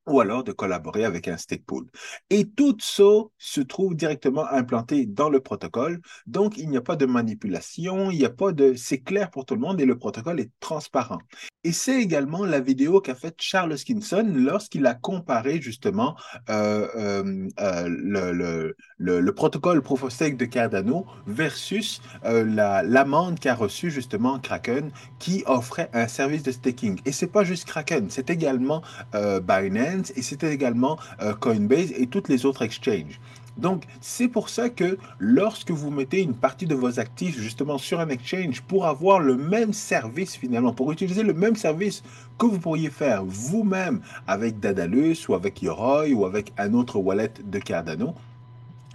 ou 0.06 0.20
alors 0.20 0.44
de 0.44 0.52
collaborer 0.52 1.04
avec 1.04 1.28
un 1.28 1.36
stake 1.36 1.64
pool. 1.64 1.86
Et 2.30 2.48
tout 2.48 2.76
ça 2.80 3.02
se 3.38 3.60
trouve 3.60 3.94
directement 3.94 4.46
implanté 4.48 5.06
dans 5.06 5.28
le 5.28 5.40
protocole. 5.40 6.00
Donc, 6.26 6.58
il 6.58 6.68
n'y 6.68 6.76
a 6.76 6.82
pas 6.82 6.96
de 6.96 7.06
manipulation, 7.06 8.10
il 8.10 8.18
n'y 8.18 8.24
a 8.24 8.30
pas 8.30 8.52
de... 8.52 8.74
C'est 8.74 9.00
clair 9.00 9.30
pour 9.30 9.44
tout 9.44 9.54
le 9.54 9.60
monde 9.60 9.80
et 9.80 9.86
le 9.86 9.98
protocole 9.98 10.40
est 10.40 10.50
transparent. 10.60 11.18
Et 11.62 11.72
c'est 11.72 12.00
également 12.00 12.46
la 12.46 12.60
vidéo 12.60 13.00
qu'a 13.00 13.14
faite 13.14 13.36
Charles 13.38 13.76
Skinson 13.76 14.32
lorsqu'il 14.34 14.86
a 14.86 14.94
comparé 14.94 15.60
justement 15.60 16.16
euh, 16.48 16.88
euh, 16.96 17.48
euh, 17.60 17.88
le, 17.88 18.32
le, 18.32 19.20
le, 19.20 19.34
protocole 19.34 19.82
Proof 19.82 20.04
of 20.04 20.12
Stake 20.12 20.38
de 20.38 20.46
Cardano 20.46 21.06
versus 21.26 22.00
l'amende 22.24 23.38
qu'a 23.38 23.54
reçue 23.54 23.90
justement 23.90 24.38
Kraken 24.38 24.90
qui 25.18 25.42
offrait 25.46 25.90
un 25.92 26.08
service 26.08 26.42
de 26.42 26.52
staking. 26.52 27.00
Et 27.04 27.12
c'est 27.12 27.26
pas 27.26 27.44
juste 27.44 27.66
Kraken, 27.66 28.08
c'est 28.08 28.30
également 28.30 28.82
Binance 29.12 29.89
et 30.16 30.22
c'était 30.22 30.52
également 30.52 30.98
Coinbase 31.40 31.92
et 31.96 32.06
toutes 32.06 32.28
les 32.28 32.46
autres 32.46 32.62
exchanges. 32.62 33.20
Donc, 33.56 33.84
c'est 34.00 34.28
pour 34.28 34.48
ça 34.48 34.70
que 34.70 34.96
lorsque 35.18 35.70
vous 35.70 35.90
mettez 35.90 36.22
une 36.22 36.34
partie 36.34 36.66
de 36.66 36.74
vos 36.74 36.98
actifs 36.98 37.38
justement 37.38 37.78
sur 37.78 38.00
un 38.00 38.08
exchange 38.08 38.62
pour 38.62 38.86
avoir 38.86 39.20
le 39.20 39.36
même 39.36 39.72
service 39.72 40.36
finalement, 40.36 40.72
pour 40.72 40.90
utiliser 40.92 41.22
le 41.22 41.34
même 41.34 41.56
service 41.56 42.02
que 42.38 42.46
vous 42.46 42.58
pourriez 42.58 42.90
faire 42.90 43.22
vous-même 43.24 44.00
avec 44.26 44.60
Dadalus 44.60 45.28
ou 45.28 45.34
avec 45.34 45.62
Yoroi 45.62 46.10
ou 46.12 46.24
avec 46.24 46.52
un 46.56 46.72
autre 46.72 46.98
wallet 46.98 47.32
de 47.44 47.58
Cardano, 47.58 48.14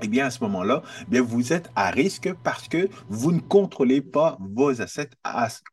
eh 0.01 0.07
bien, 0.07 0.25
à 0.25 0.29
ce 0.29 0.43
moment-là, 0.43 0.83
eh 1.11 1.19
vous 1.19 1.53
êtes 1.53 1.69
à 1.75 1.89
risque 1.89 2.33
parce 2.43 2.67
que 2.67 2.89
vous 3.07 3.31
ne 3.31 3.39
contrôlez 3.39 4.01
pas 4.01 4.37
vos 4.39 4.81
assets 4.81 5.09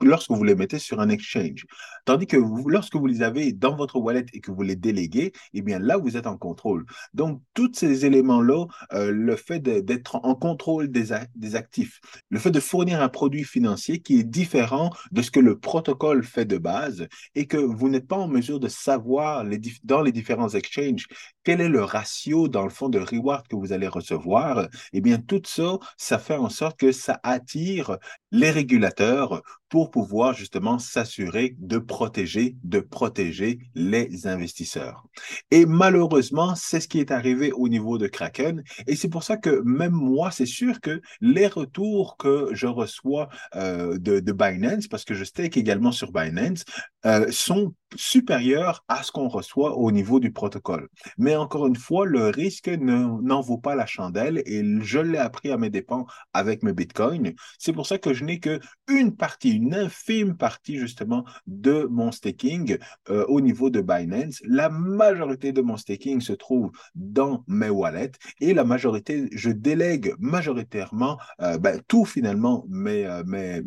lorsque 0.00 0.30
vous 0.30 0.44
les 0.44 0.54
mettez 0.54 0.78
sur 0.78 1.00
un 1.00 1.08
exchange. 1.08 1.66
Tandis 2.04 2.26
que 2.26 2.36
lorsque 2.66 2.96
vous 2.96 3.06
les 3.06 3.22
avez 3.22 3.52
dans 3.52 3.76
votre 3.76 3.96
wallet 3.96 4.26
et 4.32 4.40
que 4.40 4.50
vous 4.50 4.62
les 4.62 4.76
déléguez, 4.76 5.32
eh 5.54 5.62
bien, 5.62 5.78
là, 5.78 5.96
vous 5.96 6.16
êtes 6.16 6.26
en 6.26 6.36
contrôle. 6.36 6.84
Donc, 7.14 7.40
tous 7.54 7.72
ces 7.74 8.06
éléments-là, 8.06 8.66
euh, 8.92 9.10
le 9.10 9.36
fait 9.36 9.60
d'être 9.60 10.16
en 10.16 10.34
contrôle 10.34 10.88
des, 10.90 11.14
des 11.36 11.56
actifs, 11.56 12.00
le 12.30 12.38
fait 12.38 12.50
de 12.50 12.60
fournir 12.60 13.02
un 13.02 13.08
produit 13.08 13.44
financier 13.44 14.00
qui 14.00 14.20
est 14.20 14.24
différent 14.24 14.90
de 15.10 15.22
ce 15.22 15.30
que 15.30 15.40
le 15.40 15.58
protocole 15.58 16.24
fait 16.24 16.44
de 16.44 16.58
base 16.58 17.06
et 17.34 17.46
que 17.46 17.56
vous 17.56 17.88
n'êtes 17.88 18.06
pas 18.06 18.16
en 18.16 18.28
mesure 18.28 18.60
de 18.60 18.68
savoir 18.68 19.44
dans 19.84 20.02
les 20.02 20.12
différents 20.12 20.48
exchanges 20.50 21.06
quel 21.44 21.60
est 21.60 21.68
le 21.68 21.82
ratio, 21.82 22.48
dans 22.48 22.62
le 22.64 22.70
fond, 22.70 22.88
de 22.88 22.98
reward 22.98 23.46
que 23.48 23.56
vous 23.56 23.72
allez 23.72 23.88
recevoir, 23.88 24.11
eh 24.92 25.00
bien, 25.00 25.18
tout 25.18 25.42
ça, 25.44 25.78
ça 25.96 26.18
fait 26.18 26.36
en 26.36 26.48
sorte 26.48 26.78
que 26.78 26.92
ça 26.92 27.20
attire 27.22 27.98
les 28.30 28.50
régulateurs 28.50 29.42
pour 29.72 29.90
pouvoir 29.90 30.34
justement 30.34 30.78
s'assurer 30.78 31.56
de 31.58 31.78
protéger, 31.78 32.56
de 32.62 32.78
protéger 32.78 33.58
les 33.74 34.26
investisseurs. 34.26 35.06
Et 35.50 35.64
malheureusement, 35.64 36.54
c'est 36.54 36.78
ce 36.78 36.88
qui 36.88 37.00
est 37.00 37.10
arrivé 37.10 37.52
au 37.52 37.70
niveau 37.70 37.96
de 37.96 38.06
Kraken. 38.06 38.62
Et 38.86 38.96
c'est 38.96 39.08
pour 39.08 39.22
ça 39.22 39.38
que 39.38 39.62
même 39.64 39.92
moi, 39.92 40.30
c'est 40.30 40.44
sûr 40.44 40.78
que 40.82 41.00
les 41.22 41.46
retours 41.46 42.18
que 42.18 42.50
je 42.52 42.66
reçois 42.66 43.30
euh, 43.56 43.96
de, 43.96 44.32
Binance, 44.32 44.88
parce 44.88 45.06
que 45.06 45.14
je 45.14 45.24
stake 45.24 45.56
également 45.56 45.90
sur 45.90 46.12
Binance, 46.12 46.64
euh, 47.06 47.30
sont 47.30 47.74
supérieurs 47.96 48.84
à 48.88 49.02
ce 49.02 49.10
qu'on 49.10 49.28
reçoit 49.28 49.76
au 49.76 49.90
niveau 49.90 50.20
du 50.20 50.32
protocole. 50.32 50.88
Mais 51.18 51.36
encore 51.36 51.66
une 51.66 51.76
fois, 51.76 52.06
le 52.06 52.28
risque 52.28 52.68
n'en 52.68 53.40
vaut 53.40 53.58
pas 53.58 53.74
la 53.74 53.86
chandelle 53.86 54.42
et 54.46 54.62
je 54.82 54.98
l'ai 54.98 55.18
appris 55.18 55.50
à 55.50 55.56
mes 55.56 55.70
dépens 55.70 56.06
avec 56.32 56.62
mes 56.62 56.72
bitcoins. 56.72 57.32
C'est 57.58 57.72
pour 57.72 57.86
ça 57.86 57.98
que 57.98 58.12
je 58.12 58.24
n'ai 58.24 58.40
qu'une 58.40 59.16
partie, 59.16 59.61
une 59.62 59.74
infime 59.74 60.36
partie 60.36 60.76
justement 60.78 61.24
de 61.46 61.86
mon 61.90 62.10
staking 62.10 62.78
euh, 63.10 63.24
au 63.26 63.40
niveau 63.40 63.70
de 63.70 63.80
Binance. 63.80 64.40
La 64.44 64.68
majorité 64.68 65.52
de 65.52 65.62
mon 65.62 65.76
staking 65.76 66.20
se 66.20 66.32
trouve 66.32 66.72
dans 66.94 67.44
mes 67.46 67.70
wallets 67.70 68.12
et 68.40 68.54
la 68.54 68.64
majorité, 68.64 69.28
je 69.32 69.50
délègue 69.50 70.14
majoritairement 70.18 71.18
euh, 71.40 71.58
ben, 71.58 71.80
tout 71.86 72.04
finalement 72.04 72.66
mes, 72.68 73.06
euh, 73.06 73.22
mes, 73.24 73.62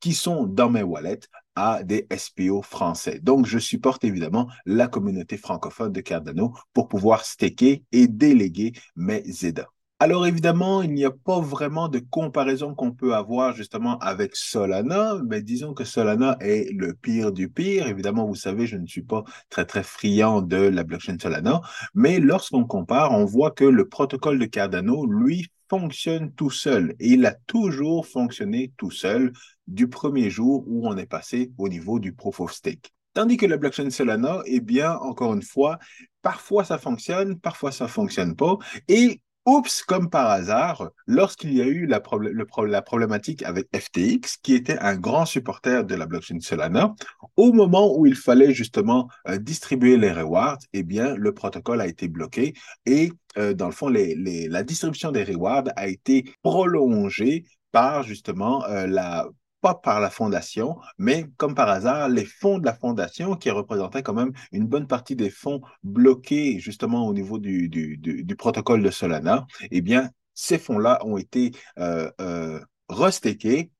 qui 0.00 0.12
sont 0.12 0.46
dans 0.46 0.70
mes 0.70 0.82
wallets 0.82 1.20
à 1.56 1.82
des 1.82 2.06
SPO 2.14 2.62
français. 2.62 3.18
Donc, 3.20 3.46
je 3.46 3.58
supporte 3.58 4.04
évidemment 4.04 4.48
la 4.66 4.86
communauté 4.86 5.36
francophone 5.36 5.92
de 5.92 6.00
Cardano 6.00 6.54
pour 6.72 6.86
pouvoir 6.88 7.24
staker 7.24 7.82
et 7.90 8.06
déléguer 8.06 8.72
mes 8.94 9.24
EDA. 9.42 9.66
Alors 10.00 10.26
évidemment, 10.28 10.82
il 10.82 10.94
n'y 10.94 11.04
a 11.04 11.10
pas 11.10 11.40
vraiment 11.40 11.88
de 11.88 11.98
comparaison 11.98 12.72
qu'on 12.72 12.92
peut 12.92 13.16
avoir 13.16 13.52
justement 13.54 13.98
avec 13.98 14.36
Solana, 14.36 15.14
mais 15.26 15.42
disons 15.42 15.74
que 15.74 15.82
Solana 15.82 16.36
est 16.40 16.72
le 16.72 16.94
pire 16.94 17.32
du 17.32 17.48
pire. 17.48 17.88
Évidemment, 17.88 18.24
vous 18.24 18.36
savez, 18.36 18.68
je 18.68 18.76
ne 18.76 18.86
suis 18.86 19.02
pas 19.02 19.24
très 19.50 19.64
très 19.64 19.82
friand 19.82 20.40
de 20.40 20.56
la 20.56 20.84
blockchain 20.84 21.16
Solana, 21.20 21.62
mais 21.94 22.20
lorsqu'on 22.20 22.64
compare, 22.64 23.10
on 23.10 23.24
voit 23.24 23.50
que 23.50 23.64
le 23.64 23.88
protocole 23.88 24.38
de 24.38 24.44
Cardano, 24.44 25.04
lui, 25.04 25.48
fonctionne 25.68 26.32
tout 26.32 26.50
seul 26.50 26.94
et 27.00 27.08
il 27.14 27.26
a 27.26 27.34
toujours 27.46 28.06
fonctionné 28.06 28.72
tout 28.76 28.92
seul 28.92 29.32
du 29.66 29.88
premier 29.88 30.30
jour 30.30 30.64
où 30.68 30.88
on 30.88 30.96
est 30.96 31.06
passé 31.06 31.50
au 31.58 31.68
niveau 31.68 31.98
du 31.98 32.12
proof 32.14 32.38
of 32.40 32.52
stake. 32.52 32.92
Tandis 33.14 33.36
que 33.36 33.46
la 33.46 33.56
blockchain 33.56 33.90
Solana, 33.90 34.42
eh 34.46 34.60
bien, 34.60 34.92
encore 34.98 35.34
une 35.34 35.42
fois, 35.42 35.78
parfois 36.22 36.64
ça 36.64 36.78
fonctionne, 36.78 37.38
parfois 37.40 37.72
ça 37.72 37.88
fonctionne 37.88 38.36
pas. 38.36 38.58
Et 38.86 39.20
Oups, 39.48 39.82
comme 39.82 40.10
par 40.10 40.28
hasard, 40.28 40.90
lorsqu'il 41.06 41.54
y 41.54 41.62
a 41.62 41.64
eu 41.64 41.86
la, 41.86 42.00
problématique 42.00 43.42
avec 43.42 43.66
FTX, 43.74 44.36
qui 44.42 44.52
était 44.52 44.78
un 44.80 44.94
grand 44.94 45.24
supporter 45.24 45.86
de 45.86 45.94
la 45.94 46.04
blockchain 46.04 46.38
Solana, 46.40 46.94
au 47.34 47.54
moment 47.54 47.96
où 47.96 48.04
il 48.04 48.14
fallait 48.14 48.52
justement 48.52 49.08
euh, 49.26 49.38
distribuer 49.38 49.96
les 49.96 50.12
rewards, 50.12 50.58
eh 50.74 50.82
bien, 50.82 51.14
le 51.16 51.32
protocole 51.32 51.80
a 51.80 51.86
été 51.86 52.08
bloqué 52.08 52.52
et 52.84 53.10
euh, 53.38 53.54
dans 53.54 53.64
le 53.64 53.72
fond, 53.72 53.88
la 53.88 54.62
distribution 54.64 55.12
des 55.12 55.24
rewards 55.24 55.64
a 55.76 55.88
été 55.88 56.30
prolongée 56.42 57.46
par 57.72 58.02
justement 58.02 58.66
euh, 58.66 58.86
la 58.86 59.26
pas 59.60 59.74
par 59.74 60.00
la 60.00 60.10
fondation, 60.10 60.76
mais 60.98 61.26
comme 61.36 61.54
par 61.54 61.68
hasard, 61.68 62.08
les 62.08 62.24
fonds 62.24 62.58
de 62.58 62.66
la 62.66 62.74
fondation, 62.74 63.36
qui 63.36 63.50
représentaient 63.50 64.02
quand 64.02 64.14
même 64.14 64.32
une 64.52 64.66
bonne 64.66 64.86
partie 64.86 65.16
des 65.16 65.30
fonds 65.30 65.60
bloqués 65.82 66.60
justement 66.60 67.06
au 67.06 67.14
niveau 67.14 67.38
du, 67.38 68.36
protocole 68.36 68.82
de 68.82 68.90
Solana, 68.90 69.46
eh 69.70 69.80
bien, 69.80 70.10
ces 70.34 70.58
fonds-là 70.58 71.00
ont 71.04 71.16
été 71.16 71.52
euh, 71.78 72.10
euh, 72.20 72.60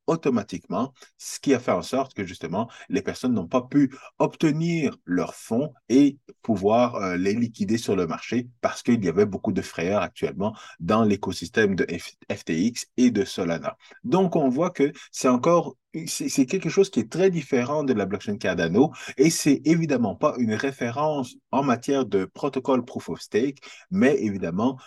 automatiquement, 0.08 0.92
ce 1.18 1.38
qui 1.38 1.54
a 1.54 1.60
fait 1.60 1.70
en 1.72 1.82
sorte 1.82 2.14
que 2.14 2.24
justement, 2.24 2.68
les 2.88 3.02
personnes 3.02 3.34
n'ont 3.34 3.46
pas 3.46 3.62
pu 3.62 3.94
obtenir 4.18 4.96
leurs 5.04 5.34
fonds 5.34 5.72
et 5.88 6.18
pouvoir 6.42 6.96
euh, 6.96 7.16
les 7.16 7.34
liquider 7.34 7.78
sur 7.78 7.94
le 7.94 8.06
marché 8.06 8.48
parce 8.60 8.82
qu'il 8.82 9.04
y 9.04 9.08
avait 9.08 9.26
beaucoup 9.26 9.52
de 9.52 9.62
frayeurs 9.62 10.02
actuellement 10.02 10.56
dans 10.80 11.04
l'écosystème 11.04 11.76
de 11.76 11.86
FTX 12.32 12.86
et 12.96 13.10
de 13.10 13.24
Solana. 13.24 13.76
Donc, 14.02 14.34
on 14.34 14.48
voit 14.48 14.70
que 14.70 14.92
c'est 15.12 15.28
encore 15.28 15.76
c'est 16.06 16.46
quelque 16.46 16.68
chose 16.68 16.90
qui 16.90 17.00
est 17.00 17.10
très 17.10 17.30
différent 17.30 17.82
de 17.82 17.94
la 17.94 18.04
blockchain 18.04 18.36
Cardano 18.36 18.92
et 19.16 19.30
c'est 19.30 19.62
évidemment 19.64 20.14
pas 20.14 20.34
une 20.38 20.52
référence 20.52 21.36
en 21.50 21.62
matière 21.62 22.04
de 22.04 22.26
protocole 22.26 22.84
proof 22.84 23.08
of 23.08 23.20
stake, 23.20 23.58
mais 23.90 24.16
évidemment, 24.20 24.78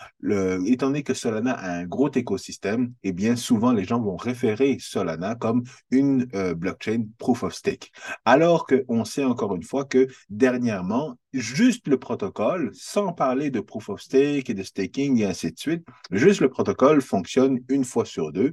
étant 0.64 0.86
donné 0.86 1.02
que 1.02 1.14
Solana 1.14 1.52
a 1.54 1.72
un 1.78 1.84
gros 1.86 2.10
écosystème, 2.12 2.92
eh 3.02 3.12
bien 3.12 3.34
souvent 3.34 3.72
les 3.72 3.84
gens 3.84 4.00
vont 4.00 4.16
référer 4.16 4.76
Solana 4.78 5.11
comme 5.38 5.64
une 5.90 6.28
euh, 6.34 6.54
blockchain 6.54 7.04
proof 7.18 7.42
of 7.42 7.54
stake. 7.54 7.92
Alors 8.24 8.66
qu'on 8.66 9.04
sait 9.04 9.24
encore 9.24 9.54
une 9.54 9.62
fois 9.62 9.84
que 9.84 10.08
dernièrement, 10.30 11.16
juste 11.32 11.88
le 11.88 11.98
protocole, 11.98 12.70
sans 12.74 13.12
parler 13.12 13.50
de 13.50 13.60
proof 13.60 13.88
of 13.88 14.00
stake 14.00 14.50
et 14.50 14.54
de 14.54 14.62
staking 14.62 15.18
et 15.20 15.26
ainsi 15.26 15.52
de 15.52 15.58
suite, 15.58 15.84
juste 16.10 16.40
le 16.40 16.48
protocole 16.48 17.02
fonctionne 17.02 17.60
une 17.68 17.84
fois 17.84 18.04
sur 18.04 18.32
deux. 18.32 18.52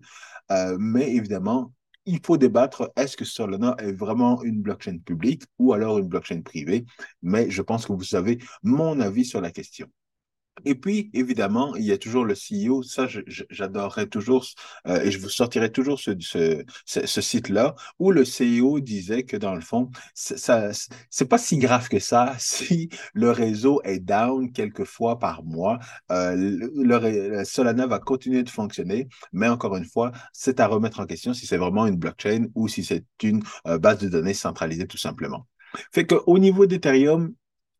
Euh, 0.51 0.77
mais 0.79 1.13
évidemment, 1.13 1.71
il 2.05 2.19
faut 2.25 2.37
débattre, 2.37 2.91
est-ce 2.95 3.15
que 3.15 3.25
Solana 3.25 3.75
est 3.77 3.91
vraiment 3.91 4.41
une 4.43 4.61
blockchain 4.61 4.97
publique 4.97 5.43
ou 5.59 5.73
alors 5.73 5.99
une 5.99 6.07
blockchain 6.07 6.41
privée? 6.41 6.85
Mais 7.21 7.49
je 7.51 7.61
pense 7.61 7.85
que 7.85 7.93
vous 7.93 8.03
savez 8.03 8.39
mon 8.63 8.99
avis 8.99 9.25
sur 9.25 9.41
la 9.41 9.51
question. 9.51 9.87
Et 10.65 10.75
puis, 10.75 11.09
évidemment, 11.13 11.75
il 11.75 11.83
y 11.83 11.91
a 11.91 11.97
toujours 11.97 12.25
le 12.25 12.33
CEO. 12.33 12.83
Ça, 12.83 13.07
j'adorerais 13.27 14.07
toujours, 14.07 14.45
euh, 14.87 15.01
et 15.01 15.11
je 15.11 15.19
vous 15.19 15.29
sortirai 15.29 15.71
toujours 15.71 15.99
ce, 15.99 16.63
site-là, 16.85 17.75
où 17.99 18.11
le 18.11 18.23
CEO 18.23 18.79
disait 18.79 19.23
que 19.23 19.37
dans 19.37 19.55
le 19.55 19.61
fond, 19.61 19.89
ça, 20.13 20.71
c'est 21.09 21.27
pas 21.27 21.37
si 21.37 21.57
grave 21.57 21.87
que 21.89 21.99
ça 21.99 22.35
si 22.39 22.89
le 23.13 23.31
réseau 23.31 23.81
est 23.83 23.99
down 23.99 24.51
quelques 24.51 24.85
fois 24.85 25.19
par 25.19 25.43
mois. 25.43 25.79
Euh, 26.11 26.35
le, 26.35 27.43
Solana 27.43 27.87
va 27.87 27.99
continuer 27.99 28.43
de 28.43 28.49
fonctionner, 28.49 29.07
mais 29.33 29.47
encore 29.47 29.75
une 29.75 29.85
fois, 29.85 30.11
c'est 30.33 30.59
à 30.59 30.67
remettre 30.67 30.99
en 30.99 31.05
question 31.05 31.33
si 31.33 31.45
c'est 31.45 31.57
vraiment 31.57 31.87
une 31.87 31.95
blockchain 31.95 32.47
ou 32.55 32.67
si 32.67 32.83
c'est 32.83 33.05
une 33.23 33.43
euh, 33.67 33.77
base 33.77 33.99
de 33.99 34.09
données 34.09 34.33
centralisée 34.33 34.87
tout 34.87 34.97
simplement. 34.97 35.45
Fait 35.91 36.05
qu'au 36.05 36.39
niveau 36.39 36.65
d'Ethereum, 36.65 37.33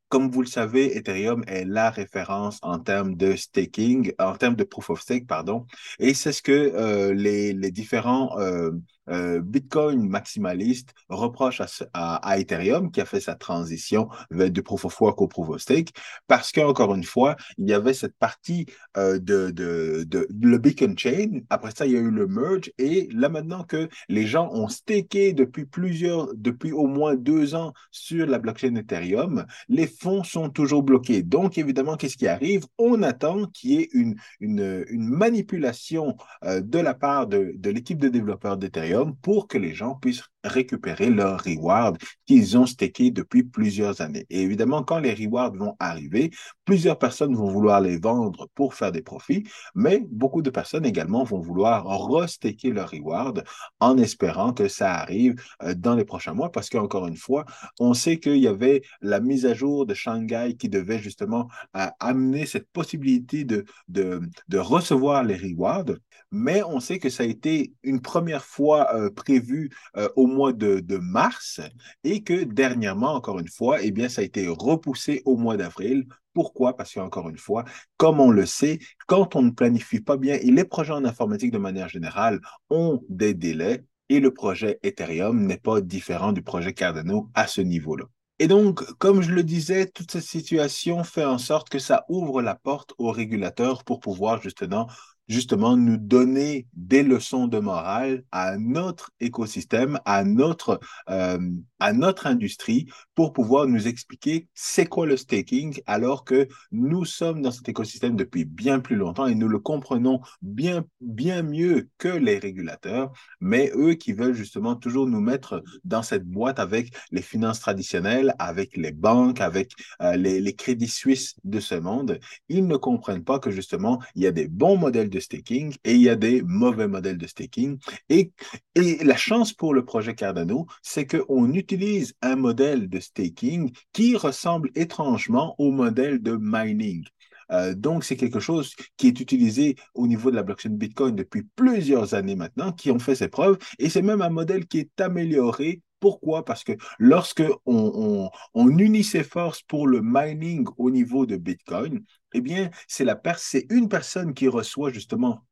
comme 0.10 0.32
vous 0.32 0.42
le 0.42 0.48
savez, 0.48 0.98
Ethereum 0.98 1.44
est 1.48 1.66
la 1.66 1.90
référence 1.92 2.60
en 2.64 2.80
termes 2.80 3.16
de 3.16 3.36
staking, 3.36 4.14
en 4.20 4.36
termes 4.36 4.56
de 4.56 4.64
proof 4.64 4.90
of 4.90 5.02
stake, 5.02 5.28
pardon. 5.28 5.66
Et 6.00 6.14
c'est 6.14 6.34
ce 6.34 6.42
que 6.42 6.52
euh, 6.52 7.14
les, 7.14 7.54
les, 7.54 7.72
différents 7.72 8.38
euh, 8.40 8.72
euh, 9.10 9.42
Bitcoin 9.42 10.08
maximaliste 10.08 10.94
reproche 11.10 11.62
à, 11.94 12.40
Ethereum, 12.40 12.92
qui 12.92 13.02
a 13.02 13.06
fait 13.06 13.20
sa 13.20 13.36
transition 13.36 14.10
de 14.32 14.62
Proof 14.62 14.86
of 14.86 15.02
Work 15.02 15.22
au 15.22 15.28
Proof 15.28 15.50
of 15.50 15.62
Stake, 15.62 15.94
parce 16.28 16.52
qu'encore 16.52 16.94
une 16.96 17.04
fois, 17.04 17.36
il 17.58 17.70
y 17.70 17.74
avait 17.74 17.94
cette 17.94 18.16
partie 18.16 18.66
euh, 18.98 19.20
de, 19.20 19.52
de, 19.52 20.04
de, 20.08 20.28
le 20.42 20.58
Beacon 20.58 20.96
Chain. 20.98 21.42
Après 21.50 21.72
ça, 21.76 21.86
il 21.86 21.94
y 21.94 21.98
a 21.98 22.00
eu 22.00 22.12
le 22.12 22.28
merge. 22.28 22.72
Et 22.78 23.10
là, 23.14 23.30
maintenant 23.30 23.64
que 23.64 23.90
les 24.08 24.26
gens 24.26 24.50
ont 24.54 24.68
staké 24.68 25.34
depuis 25.34 25.66
plusieurs, 25.66 26.34
depuis 26.36 26.72
au 26.72 26.88
moins 26.88 27.16
deux 27.16 27.56
ans 27.56 27.74
sur 27.92 28.26
la 28.28 28.40
blockchain 28.40 28.76
Ethereum, 28.76 29.46
les 29.68 29.88
fonds 29.88 30.24
sont 30.24 30.50
toujours 30.50 30.84
bloqués. 30.84 31.24
Donc, 31.24 31.58
évidemment, 31.58 31.98
qu'est-ce 31.98 32.18
qui 32.18 32.28
arrive? 32.28 32.66
On 32.78 33.04
attend 33.04 33.48
qu'il 33.48 33.72
y 33.72 33.76
ait 33.82 33.90
une, 33.94 34.16
une, 34.40 34.86
manipulation 34.90 36.16
euh, 36.44 36.62
de 36.62 36.80
la 36.80 36.94
part 36.94 37.28
de, 37.28 37.54
de 37.56 37.70
l'équipe 37.70 38.00
de 38.00 38.10
développeurs 38.10 38.58
d'Ethereum 38.58 38.99
pour 39.06 39.48
que 39.48 39.58
les 39.58 39.74
gens 39.74 39.96
puissent 39.96 40.24
récupérer 40.44 41.10
leur 41.10 41.44
reward 41.44 41.98
qu'ils 42.26 42.58
ont 42.58 42.66
stacké 42.66 43.12
depuis 43.12 43.44
plusieurs 43.44 44.02
années. 44.02 44.26
Et 44.30 44.42
évidemment, 44.42 44.84
quand 44.84 45.00
les 45.00 45.14
rewards 45.14 45.54
vont 45.54 45.76
arriver, 45.80 46.32
plusieurs 46.66 46.98
personnes 46.98 47.36
vont 47.36 47.50
vouloir 47.50 47.82
les 47.82 47.98
vendre 47.98 48.48
pour 48.56 48.74
faire 48.74 48.92
des 48.92 49.02
profits, 49.02 49.44
mais 49.76 50.06
beaucoup 50.10 50.42
de 50.42 50.50
personnes 50.50 50.86
également 50.86 51.24
vont 51.24 51.40
vouloir 51.40 51.86
restaker 52.08 52.72
leur 52.72 52.92
reward 52.92 53.44
en 53.80 53.98
espérant 53.98 54.54
que 54.54 54.68
ça 54.68 54.94
arrive 54.94 55.36
euh, 55.64 55.74
dans 55.76 55.96
les 55.96 56.06
prochains 56.06 56.34
mois 56.34 56.52
parce 56.52 56.70
qu'encore 56.70 57.08
une 57.08 57.18
fois, 57.18 57.46
on 57.80 57.94
sait 57.94 58.18
qu'il 58.18 58.38
y 58.38 58.48
avait 58.48 58.82
la 59.02 59.20
mise 59.20 59.46
à 59.46 59.54
jour 59.54 59.86
de 59.86 59.94
Shanghai 59.94 60.56
qui 60.58 60.70
devait 60.70 61.00
justement 61.00 61.50
euh, 61.76 61.88
amener 62.00 62.46
cette 62.46 62.70
possibilité 62.72 63.44
de, 63.44 63.66
de, 63.88 64.22
de 64.48 64.58
recevoir 64.58 65.24
les 65.24 65.38
rewards, 65.38 65.96
mais 66.32 66.64
on 66.64 66.80
sait 66.80 67.00
que 67.00 67.10
ça 67.10 67.24
a 67.24 67.26
été 67.26 67.74
une 67.84 68.02
première 68.02 68.46
fois 68.46 68.94
euh, 68.96 69.10
prévu 69.10 69.72
au 70.16 70.28
mois 70.30 70.54
de, 70.54 70.98
mars 70.98 71.60
et 72.04 72.24
que 72.24 72.44
dernièrement, 72.44 73.14
encore 73.14 73.40
une 73.40 73.48
fois, 73.48 73.82
eh 73.82 73.92
bien, 73.92 74.10
ça 74.10 74.22
a 74.22 74.24
été 74.24 74.48
repoussé 74.48 75.22
au 75.26 75.36
mois 75.36 75.58
d'avril. 75.58 76.06
Pourquoi? 76.34 76.76
Parce 76.78 76.94
qu'encore 76.94 77.30
une 77.30 77.38
fois, 77.38 77.66
comme 77.98 78.20
on 78.20 78.32
le 78.32 78.46
sait, 78.46 78.80
quand 79.08 79.36
on 79.36 79.42
ne 79.42 79.52
planifie 79.52 80.00
pas 80.00 80.18
bien, 80.18 80.36
et 80.36 80.52
les 80.52 80.64
projets 80.64 80.94
en 80.94 81.06
informatique 81.06 81.52
de 81.52 81.58
manière 81.58 81.90
générale 81.90 82.40
ont 82.70 83.04
des 83.10 83.34
délais, 83.34 83.84
et 84.10 84.20
le 84.20 84.34
projet 84.34 84.80
Ethereum 84.84 85.46
n'est 85.46 85.58
pas 85.58 85.82
différent 85.82 86.32
du 86.32 86.42
projet 86.42 86.74
Cardano 86.74 87.30
à 87.34 87.48
ce 87.48 87.62
niveau-là. 87.62 88.06
Et 88.40 88.48
donc, 88.48 88.84
comme 89.00 89.22
je 89.22 89.32
le 89.32 89.44
disais, 89.44 89.88
toute 89.88 90.12
cette 90.12 90.24
situation 90.24 91.04
fait 91.04 91.26
en 91.26 91.38
sorte 91.38 91.70
que 91.70 91.78
ça 91.78 92.06
ouvre 92.08 92.42
la 92.42 92.56
porte 92.56 92.94
aux 92.98 93.12
régulateurs 93.12 93.84
pour 93.84 94.00
pouvoir 94.00 94.42
justement 94.42 94.88
justement 95.30 95.78
nous 95.78 95.98
donner 95.98 96.68
des 96.74 97.04
leçons 97.04 97.48
de 97.48 97.60
morale 97.60 98.24
à 98.32 98.58
notre 98.58 99.12
écosystème, 99.20 100.00
à 100.04 100.24
notre, 100.24 100.80
euh, 101.10 101.40
à 101.80 101.94
notre 101.94 102.26
industrie 102.26 102.88
pour 103.14 103.32
pouvoir 103.32 103.68
nous 103.68 103.88
expliquer 103.88 104.48
c'est 104.56 104.88
quoi 104.88 105.06
le 105.06 105.16
staking 105.16 105.82
alors 105.86 106.26
que 106.26 106.48
nous 106.72 107.06
sommes 107.06 107.44
dans 107.44 107.52
cet 107.52 107.70
écosystème 107.70 108.16
depuis 108.16 108.44
bien 108.44 108.80
plus 108.80 108.96
longtemps 108.96 109.28
et 109.28 109.36
nous 109.36 109.48
le 109.48 109.60
comprenons 109.60 110.20
bien, 110.42 110.84
bien 111.00 111.44
mieux 111.44 111.90
que 112.00 112.10
les 112.10 112.40
régulateurs, 112.40 113.12
mais 113.40 113.72
eux 113.76 113.94
qui 113.94 114.14
veulent 114.14 114.34
justement 114.34 114.76
toujours 114.76 115.06
nous 115.06 115.22
mettre 115.22 115.64
dans 115.84 116.02
cette 116.02 116.26
boîte 116.26 116.60
avec 116.60 116.92
les 117.12 117.22
finances 117.22 117.60
traditionnelles, 117.60 118.34
avec 118.40 118.76
les 118.76 118.92
banques, 118.92 119.42
avec 119.42 119.74
euh, 120.02 120.16
les, 120.16 120.42
les 120.42 120.56
crédits 120.56 120.88
suisses 120.88 121.36
de 121.44 121.60
ce 121.60 121.76
monde, 121.76 122.20
ils 122.48 122.66
ne 122.66 122.78
comprennent 122.78 123.24
pas 123.24 123.38
que 123.38 123.52
justement 123.52 124.02
il 124.16 124.24
y 124.24 124.28
a 124.28 124.32
des 124.32 124.48
bons 124.48 124.78
modèles 124.78 125.10
de 125.10 125.19
staking 125.20 125.76
et 125.84 125.96
il 125.96 126.02
y 126.02 126.10
a 126.10 126.16
des 126.16 126.42
mauvais 126.42 126.88
modèles 126.88 127.18
de 127.18 127.28
staking. 127.28 127.78
Et, 128.10 128.32
et 128.76 129.04
la 129.04 129.18
chance 129.18 129.54
pour 129.54 129.74
le 129.74 129.86
projet 129.86 130.16
Cardano, 130.16 130.66
c'est 130.82 131.06
qu'on 131.06 131.54
utilise 131.54 132.14
un 132.22 132.36
modèle 132.36 132.90
de 132.90 133.00
staking 133.00 133.72
qui 133.94 134.16
ressemble 134.16 134.72
étrangement 134.76 135.56
au 135.58 135.72
modèle 135.72 136.22
de 136.22 136.38
mining. 136.40 137.06
Euh, 137.52 137.74
donc, 137.74 138.04
c'est 138.04 138.16
quelque 138.16 138.40
chose 138.40 138.76
qui 138.98 139.08
est 139.08 139.20
utilisé 139.20 139.76
au 139.96 140.08
niveau 140.08 140.30
de 140.30 140.36
la 140.36 140.44
blockchain 140.44 140.70
Bitcoin 140.70 141.16
depuis 141.16 141.44
plusieurs 141.56 142.14
années 142.14 142.36
maintenant, 142.36 142.72
qui 142.72 142.92
ont 142.92 143.00
fait 143.00 143.16
ses 143.16 143.28
preuves, 143.28 143.58
et 143.80 143.90
c'est 143.90 144.02
même 144.02 144.22
un 144.22 144.30
modèle 144.30 144.68
qui 144.68 144.80
est 144.80 145.02
amélioré 145.02 145.82
pourquoi? 146.00 146.46
Parce 146.46 146.64
que 146.64 146.74
lorsque 146.98 147.44
on, 147.66 148.30
unit 148.56 149.04
ses 149.04 149.24
forces 149.24 149.62
pour 149.64 149.88
le 149.88 150.02
mining 150.04 150.68
au 150.78 150.90
niveau 150.92 151.26
de 151.26 151.38
Bitcoin, 151.38 152.04
eh 152.34 152.42
bien, 152.42 152.70
c'est 152.88 153.66
une 153.70 153.90
personne 153.90 154.34
qui 154.34 154.48
reçoit 154.48 154.92
justement 154.92 155.46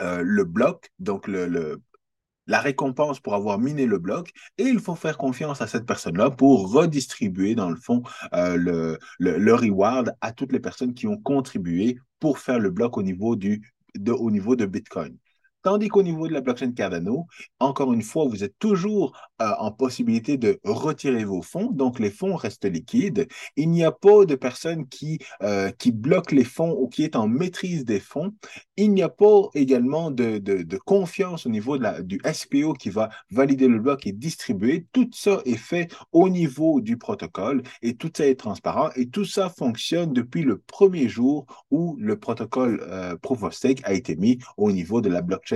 euh, 0.00 0.22
le 0.24 0.44
bloc, 0.44 0.90
donc 0.98 1.28
la 1.28 2.60
récompense 2.60 3.20
pour 3.20 3.34
avoir 3.34 3.58
miné 3.58 3.86
le 3.86 3.98
bloc, 3.98 4.30
et 4.56 4.64
il 4.64 4.80
faut 4.80 4.94
faire 4.94 5.18
confiance 5.18 5.60
à 5.60 5.66
cette 5.66 5.86
personne-là 5.86 6.30
pour 6.30 6.72
redistribuer, 6.72 7.54
dans 7.54 7.70
le 7.70 7.76
fond, 7.76 8.02
euh, 8.34 8.96
le, 9.18 9.54
reward 9.54 10.14
à 10.20 10.32
toutes 10.32 10.52
les 10.52 10.60
personnes 10.60 10.94
qui 10.94 11.06
ont 11.06 11.18
contribué 11.18 11.98
pour 12.20 12.38
faire 12.38 12.58
le 12.58 12.70
bloc 12.70 12.96
au 12.96 13.02
niveau 13.02 13.36
de 13.36 14.66
Bitcoin. 14.66 15.16
Tandis 15.62 15.88
qu'au 15.88 16.02
niveau 16.02 16.28
de 16.28 16.32
la 16.32 16.40
blockchain 16.40 16.72
Cardano, 16.72 17.26
encore 17.58 17.92
une 17.92 18.02
fois, 18.02 18.26
vous 18.26 18.44
êtes 18.44 18.54
toujours 18.60 19.12
euh, 19.42 19.50
en 19.58 19.72
possibilité 19.72 20.36
de 20.36 20.60
retirer 20.64 21.24
vos 21.24 21.42
fonds, 21.42 21.70
donc 21.72 21.98
les 21.98 22.10
fonds 22.10 22.36
restent 22.36 22.64
liquides. 22.64 23.26
Il 23.56 23.70
n'y 23.70 23.84
a 23.84 23.90
pas 23.90 24.24
de 24.24 24.36
personne 24.36 24.86
qui, 24.88 25.18
euh, 25.42 25.70
bloque 25.92 26.32
les 26.32 26.44
fonds 26.44 26.76
ou 26.78 26.88
qui 26.88 27.02
est 27.02 27.16
en 27.16 27.26
maîtrise 27.26 27.84
des 27.84 27.98
fonds. 27.98 28.32
Il 28.76 28.92
n'y 28.92 29.02
a 29.02 29.08
pas 29.08 29.48
également 29.54 30.10
de, 30.10 30.38
confiance 30.84 31.46
au 31.46 31.48
niveau 31.48 31.76
du 32.02 32.20
SPO 32.32 32.74
qui 32.74 32.90
va 32.90 33.08
valider 33.30 33.68
le 33.68 33.80
bloc 33.80 34.06
et 34.06 34.12
distribuer. 34.12 34.86
Tout 34.92 35.10
ça 35.12 35.40
est 35.44 35.56
fait 35.56 35.92
au 36.12 36.28
niveau 36.28 36.80
du 36.80 36.96
protocole 36.96 37.62
et 37.82 37.96
tout 37.96 38.10
ça 38.14 38.26
est 38.26 38.38
transparent 38.38 38.90
et 38.96 39.08
tout 39.08 39.24
ça 39.24 39.48
fonctionne 39.48 40.12
depuis 40.12 40.42
le 40.42 40.58
premier 40.58 41.08
jour 41.08 41.46
où 41.70 41.96
le 41.98 42.18
protocole 42.18 42.80
euh, 42.88 43.16
Proof 43.16 43.42
of 43.42 43.54
Stake 43.54 43.80
a 43.84 43.92
été 43.92 44.14
mis 44.16 44.38
au 44.56 44.70
niveau 44.70 45.00
de 45.00 45.08
la 45.08 45.22
blockchain 45.22 45.47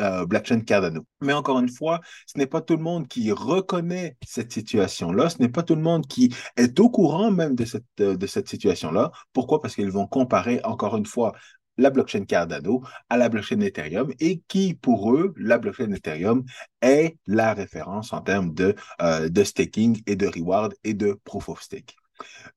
euh, 0.00 0.26
blockchain, 0.26 0.60
Cardano. 0.60 1.06
Mais 1.20 1.32
encore 1.32 1.58
une 1.58 1.68
fois, 1.68 2.00
ce 2.26 2.38
n'est 2.38 2.46
pas 2.46 2.60
tout 2.60 2.76
le 2.76 2.82
monde 2.82 3.08
qui 3.08 3.32
reconnaît 3.32 4.16
cette 4.26 4.52
situation-là, 4.52 5.30
ce 5.30 5.38
n'est 5.38 5.48
pas 5.48 5.62
tout 5.62 5.74
le 5.74 5.82
monde 5.82 6.06
qui 6.06 6.34
est 6.56 6.78
au 6.80 6.90
courant 6.90 7.30
même 7.30 7.54
de 7.54 7.64
cette, 7.64 7.84
euh, 8.00 8.16
de 8.16 8.26
cette 8.26 8.48
situation-là. 8.48 9.10
Pourquoi? 9.32 9.60
Parce 9.60 9.74
qu'ils 9.74 9.90
vont 9.90 10.06
comparer, 10.06 10.60
encore 10.64 10.96
une 10.96 11.06
fois, 11.06 11.32
la 11.76 11.90
blockchain 11.90 12.24
Cardano 12.24 12.82
à 13.08 13.16
la 13.16 13.28
blockchain 13.28 13.60
Ethereum 13.60 14.12
et 14.20 14.42
qui, 14.48 14.74
pour 14.74 15.14
eux, 15.14 15.32
la 15.36 15.58
blockchain 15.58 15.92
Ethereum 15.92 16.44
est 16.82 17.16
la 17.26 17.54
référence 17.54 18.12
en 18.12 18.20
termes 18.20 18.52
de, 18.52 18.74
euh, 19.00 19.28
de 19.28 19.44
staking 19.44 20.02
et 20.06 20.16
de 20.16 20.26
reward 20.26 20.74
et 20.84 20.94
de 20.94 21.18
proof 21.24 21.48
of 21.48 21.62
stake. 21.62 21.96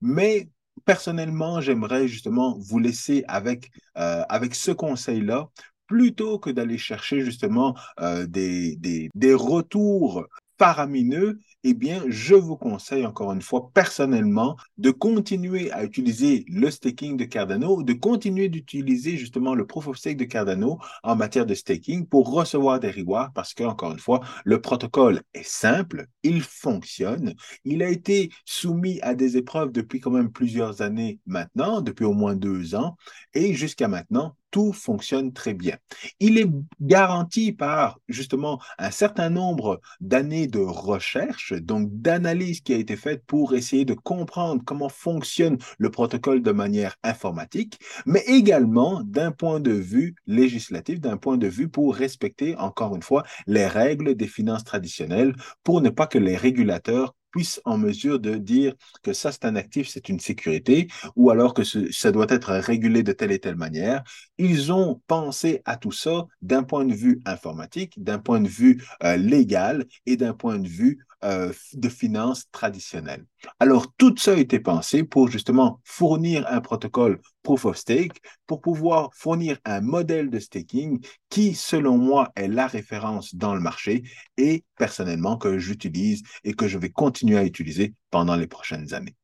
Mais 0.02 0.50
personnellement, 0.84 1.60
j'aimerais 1.60 2.06
justement 2.06 2.58
vous 2.58 2.78
laisser 2.78 3.24
avec, 3.28 3.70
avec 3.94 4.54
ce 4.54 4.72
conseil-là 4.72 5.48
plutôt 5.86 6.38
que 6.38 6.50
d'aller 6.50 6.78
chercher 6.78 7.20
justement 7.20 7.76
euh, 8.00 8.26
des, 8.26 8.76
des, 8.76 9.10
des 9.14 9.34
retours 9.34 10.26
faramineux, 10.58 11.38
eh 11.64 11.72
bien, 11.72 12.04
je 12.08 12.34
vous 12.34 12.56
conseille 12.56 13.06
encore 13.06 13.32
une 13.32 13.40
fois 13.40 13.70
personnellement 13.72 14.56
de 14.76 14.90
continuer 14.90 15.72
à 15.72 15.82
utiliser 15.82 16.44
le 16.48 16.70
staking 16.70 17.16
de 17.16 17.24
Cardano, 17.24 17.82
de 17.82 17.94
continuer 17.94 18.50
d'utiliser 18.50 19.16
justement 19.16 19.54
le 19.54 19.66
proof 19.66 19.88
of 19.88 19.96
stake 19.96 20.18
de 20.18 20.24
Cardano 20.24 20.78
en 21.02 21.16
matière 21.16 21.46
de 21.46 21.54
staking 21.54 22.06
pour 22.06 22.30
recevoir 22.30 22.80
des 22.80 22.90
rewards 22.90 23.32
parce 23.32 23.54
que, 23.54 23.64
encore 23.64 23.92
une 23.92 23.98
fois, 23.98 24.20
le 24.44 24.60
protocole 24.60 25.22
est 25.32 25.46
simple, 25.46 26.06
il 26.22 26.42
fonctionne, 26.42 27.34
il 27.64 27.82
a 27.82 27.88
été 27.88 28.30
soumis 28.44 29.00
à 29.00 29.14
des 29.14 29.38
épreuves 29.38 29.72
depuis 29.72 30.00
quand 30.00 30.10
même 30.10 30.30
plusieurs 30.30 30.82
années 30.82 31.18
maintenant, 31.26 31.80
depuis 31.80 32.04
au 32.04 32.12
moins 32.12 32.36
deux 32.36 32.74
ans, 32.74 32.96
et 33.32 33.54
jusqu'à 33.54 33.88
maintenant, 33.88 34.36
tout 34.54 34.72
fonctionne 34.72 35.32
très 35.32 35.52
bien. 35.52 35.76
Il 36.20 36.38
est 36.38 36.48
garanti 36.80 37.50
par 37.50 37.98
justement 38.08 38.62
un 38.78 38.92
certain 38.92 39.28
nombre 39.28 39.80
d'années 40.00 40.46
de 40.46 40.60
recherche, 40.60 41.53
donc 41.60 41.88
d'analyse 41.92 42.60
qui 42.60 42.72
a 42.72 42.76
été 42.76 42.96
faite 42.96 43.24
pour 43.26 43.54
essayer 43.54 43.84
de 43.84 43.94
comprendre 43.94 44.62
comment 44.64 44.88
fonctionne 44.88 45.58
le 45.78 45.90
protocole 45.90 46.42
de 46.42 46.50
manière 46.50 46.96
informatique, 47.02 47.78
mais 48.06 48.22
également 48.26 49.02
d'un 49.04 49.32
point 49.32 49.60
de 49.60 49.72
vue 49.72 50.14
législatif, 50.26 51.00
d'un 51.00 51.16
point 51.16 51.36
de 51.36 51.46
vue 51.46 51.68
pour 51.68 51.94
respecter 51.94 52.56
encore 52.56 52.96
une 52.96 53.02
fois 53.02 53.24
les 53.46 53.66
règles 53.66 54.14
des 54.14 54.28
finances 54.28 54.64
traditionnelles, 54.64 55.34
pour 55.62 55.80
ne 55.80 55.90
pas 55.90 56.06
que 56.06 56.18
les 56.18 56.36
régulateurs 56.36 57.14
puisse 57.34 57.60
en 57.64 57.78
mesure 57.78 58.20
de 58.20 58.36
dire 58.36 58.74
que 59.02 59.12
ça, 59.12 59.32
c'est 59.32 59.44
un 59.44 59.56
actif, 59.56 59.88
c'est 59.88 60.08
une 60.08 60.20
sécurité, 60.20 60.86
ou 61.16 61.30
alors 61.30 61.52
que 61.52 61.64
ça 61.64 62.12
doit 62.12 62.26
être 62.28 62.52
régulé 62.52 63.02
de 63.02 63.10
telle 63.10 63.32
et 63.32 63.40
telle 63.40 63.56
manière. 63.56 64.04
Ils 64.38 64.72
ont 64.72 65.02
pensé 65.08 65.60
à 65.64 65.76
tout 65.76 65.90
ça 65.90 66.26
d'un 66.42 66.62
point 66.62 66.84
de 66.84 66.94
vue 66.94 67.20
informatique, 67.24 68.00
d'un 68.00 68.20
point 68.20 68.40
de 68.40 68.46
vue 68.48 68.84
euh, 69.02 69.16
légal 69.16 69.84
et 70.06 70.16
d'un 70.16 70.32
point 70.32 70.60
de 70.60 70.68
vue 70.68 71.04
euh, 71.24 71.52
de 71.72 71.88
finances 71.88 72.44
traditionnelles. 72.52 73.24
Alors, 73.58 73.92
tout 73.96 74.16
ça 74.16 74.32
a 74.32 74.36
été 74.36 74.60
pensé 74.60 75.04
pour 75.04 75.28
justement 75.28 75.80
fournir 75.84 76.46
un 76.48 76.60
protocole 76.60 77.20
proof 77.42 77.64
of 77.64 77.76
stake, 77.76 78.20
pour 78.46 78.60
pouvoir 78.60 79.10
fournir 79.14 79.58
un 79.64 79.80
modèle 79.80 80.30
de 80.30 80.38
staking 80.38 81.04
qui, 81.28 81.54
selon 81.54 81.98
moi, 81.98 82.32
est 82.36 82.48
la 82.48 82.66
référence 82.66 83.34
dans 83.34 83.54
le 83.54 83.60
marché 83.60 84.02
et 84.36 84.64
personnellement 84.78 85.36
que 85.36 85.58
j'utilise 85.58 86.22
et 86.44 86.54
que 86.54 86.68
je 86.68 86.78
vais 86.78 86.90
continuer 86.90 87.38
à 87.38 87.44
utiliser 87.44 87.94
pendant 88.10 88.36
les 88.36 88.46
prochaines 88.46 88.94
années. 88.94 89.16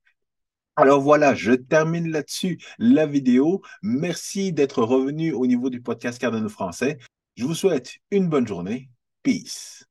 Alors 0.76 1.00
voilà, 1.00 1.34
je 1.34 1.52
termine 1.52 2.10
là-dessus 2.10 2.58
la 2.78 3.06
vidéo. 3.06 3.60
Merci 3.82 4.52
d'être 4.52 4.82
revenu 4.82 5.32
au 5.32 5.46
niveau 5.46 5.68
du 5.68 5.82
podcast 5.82 6.18
Cardano 6.18 6.48
français. 6.48 6.98
Je 7.36 7.44
vous 7.44 7.54
souhaite 7.54 7.96
une 8.10 8.28
bonne 8.28 8.46
journée. 8.46 8.90
Peace. 9.22 9.84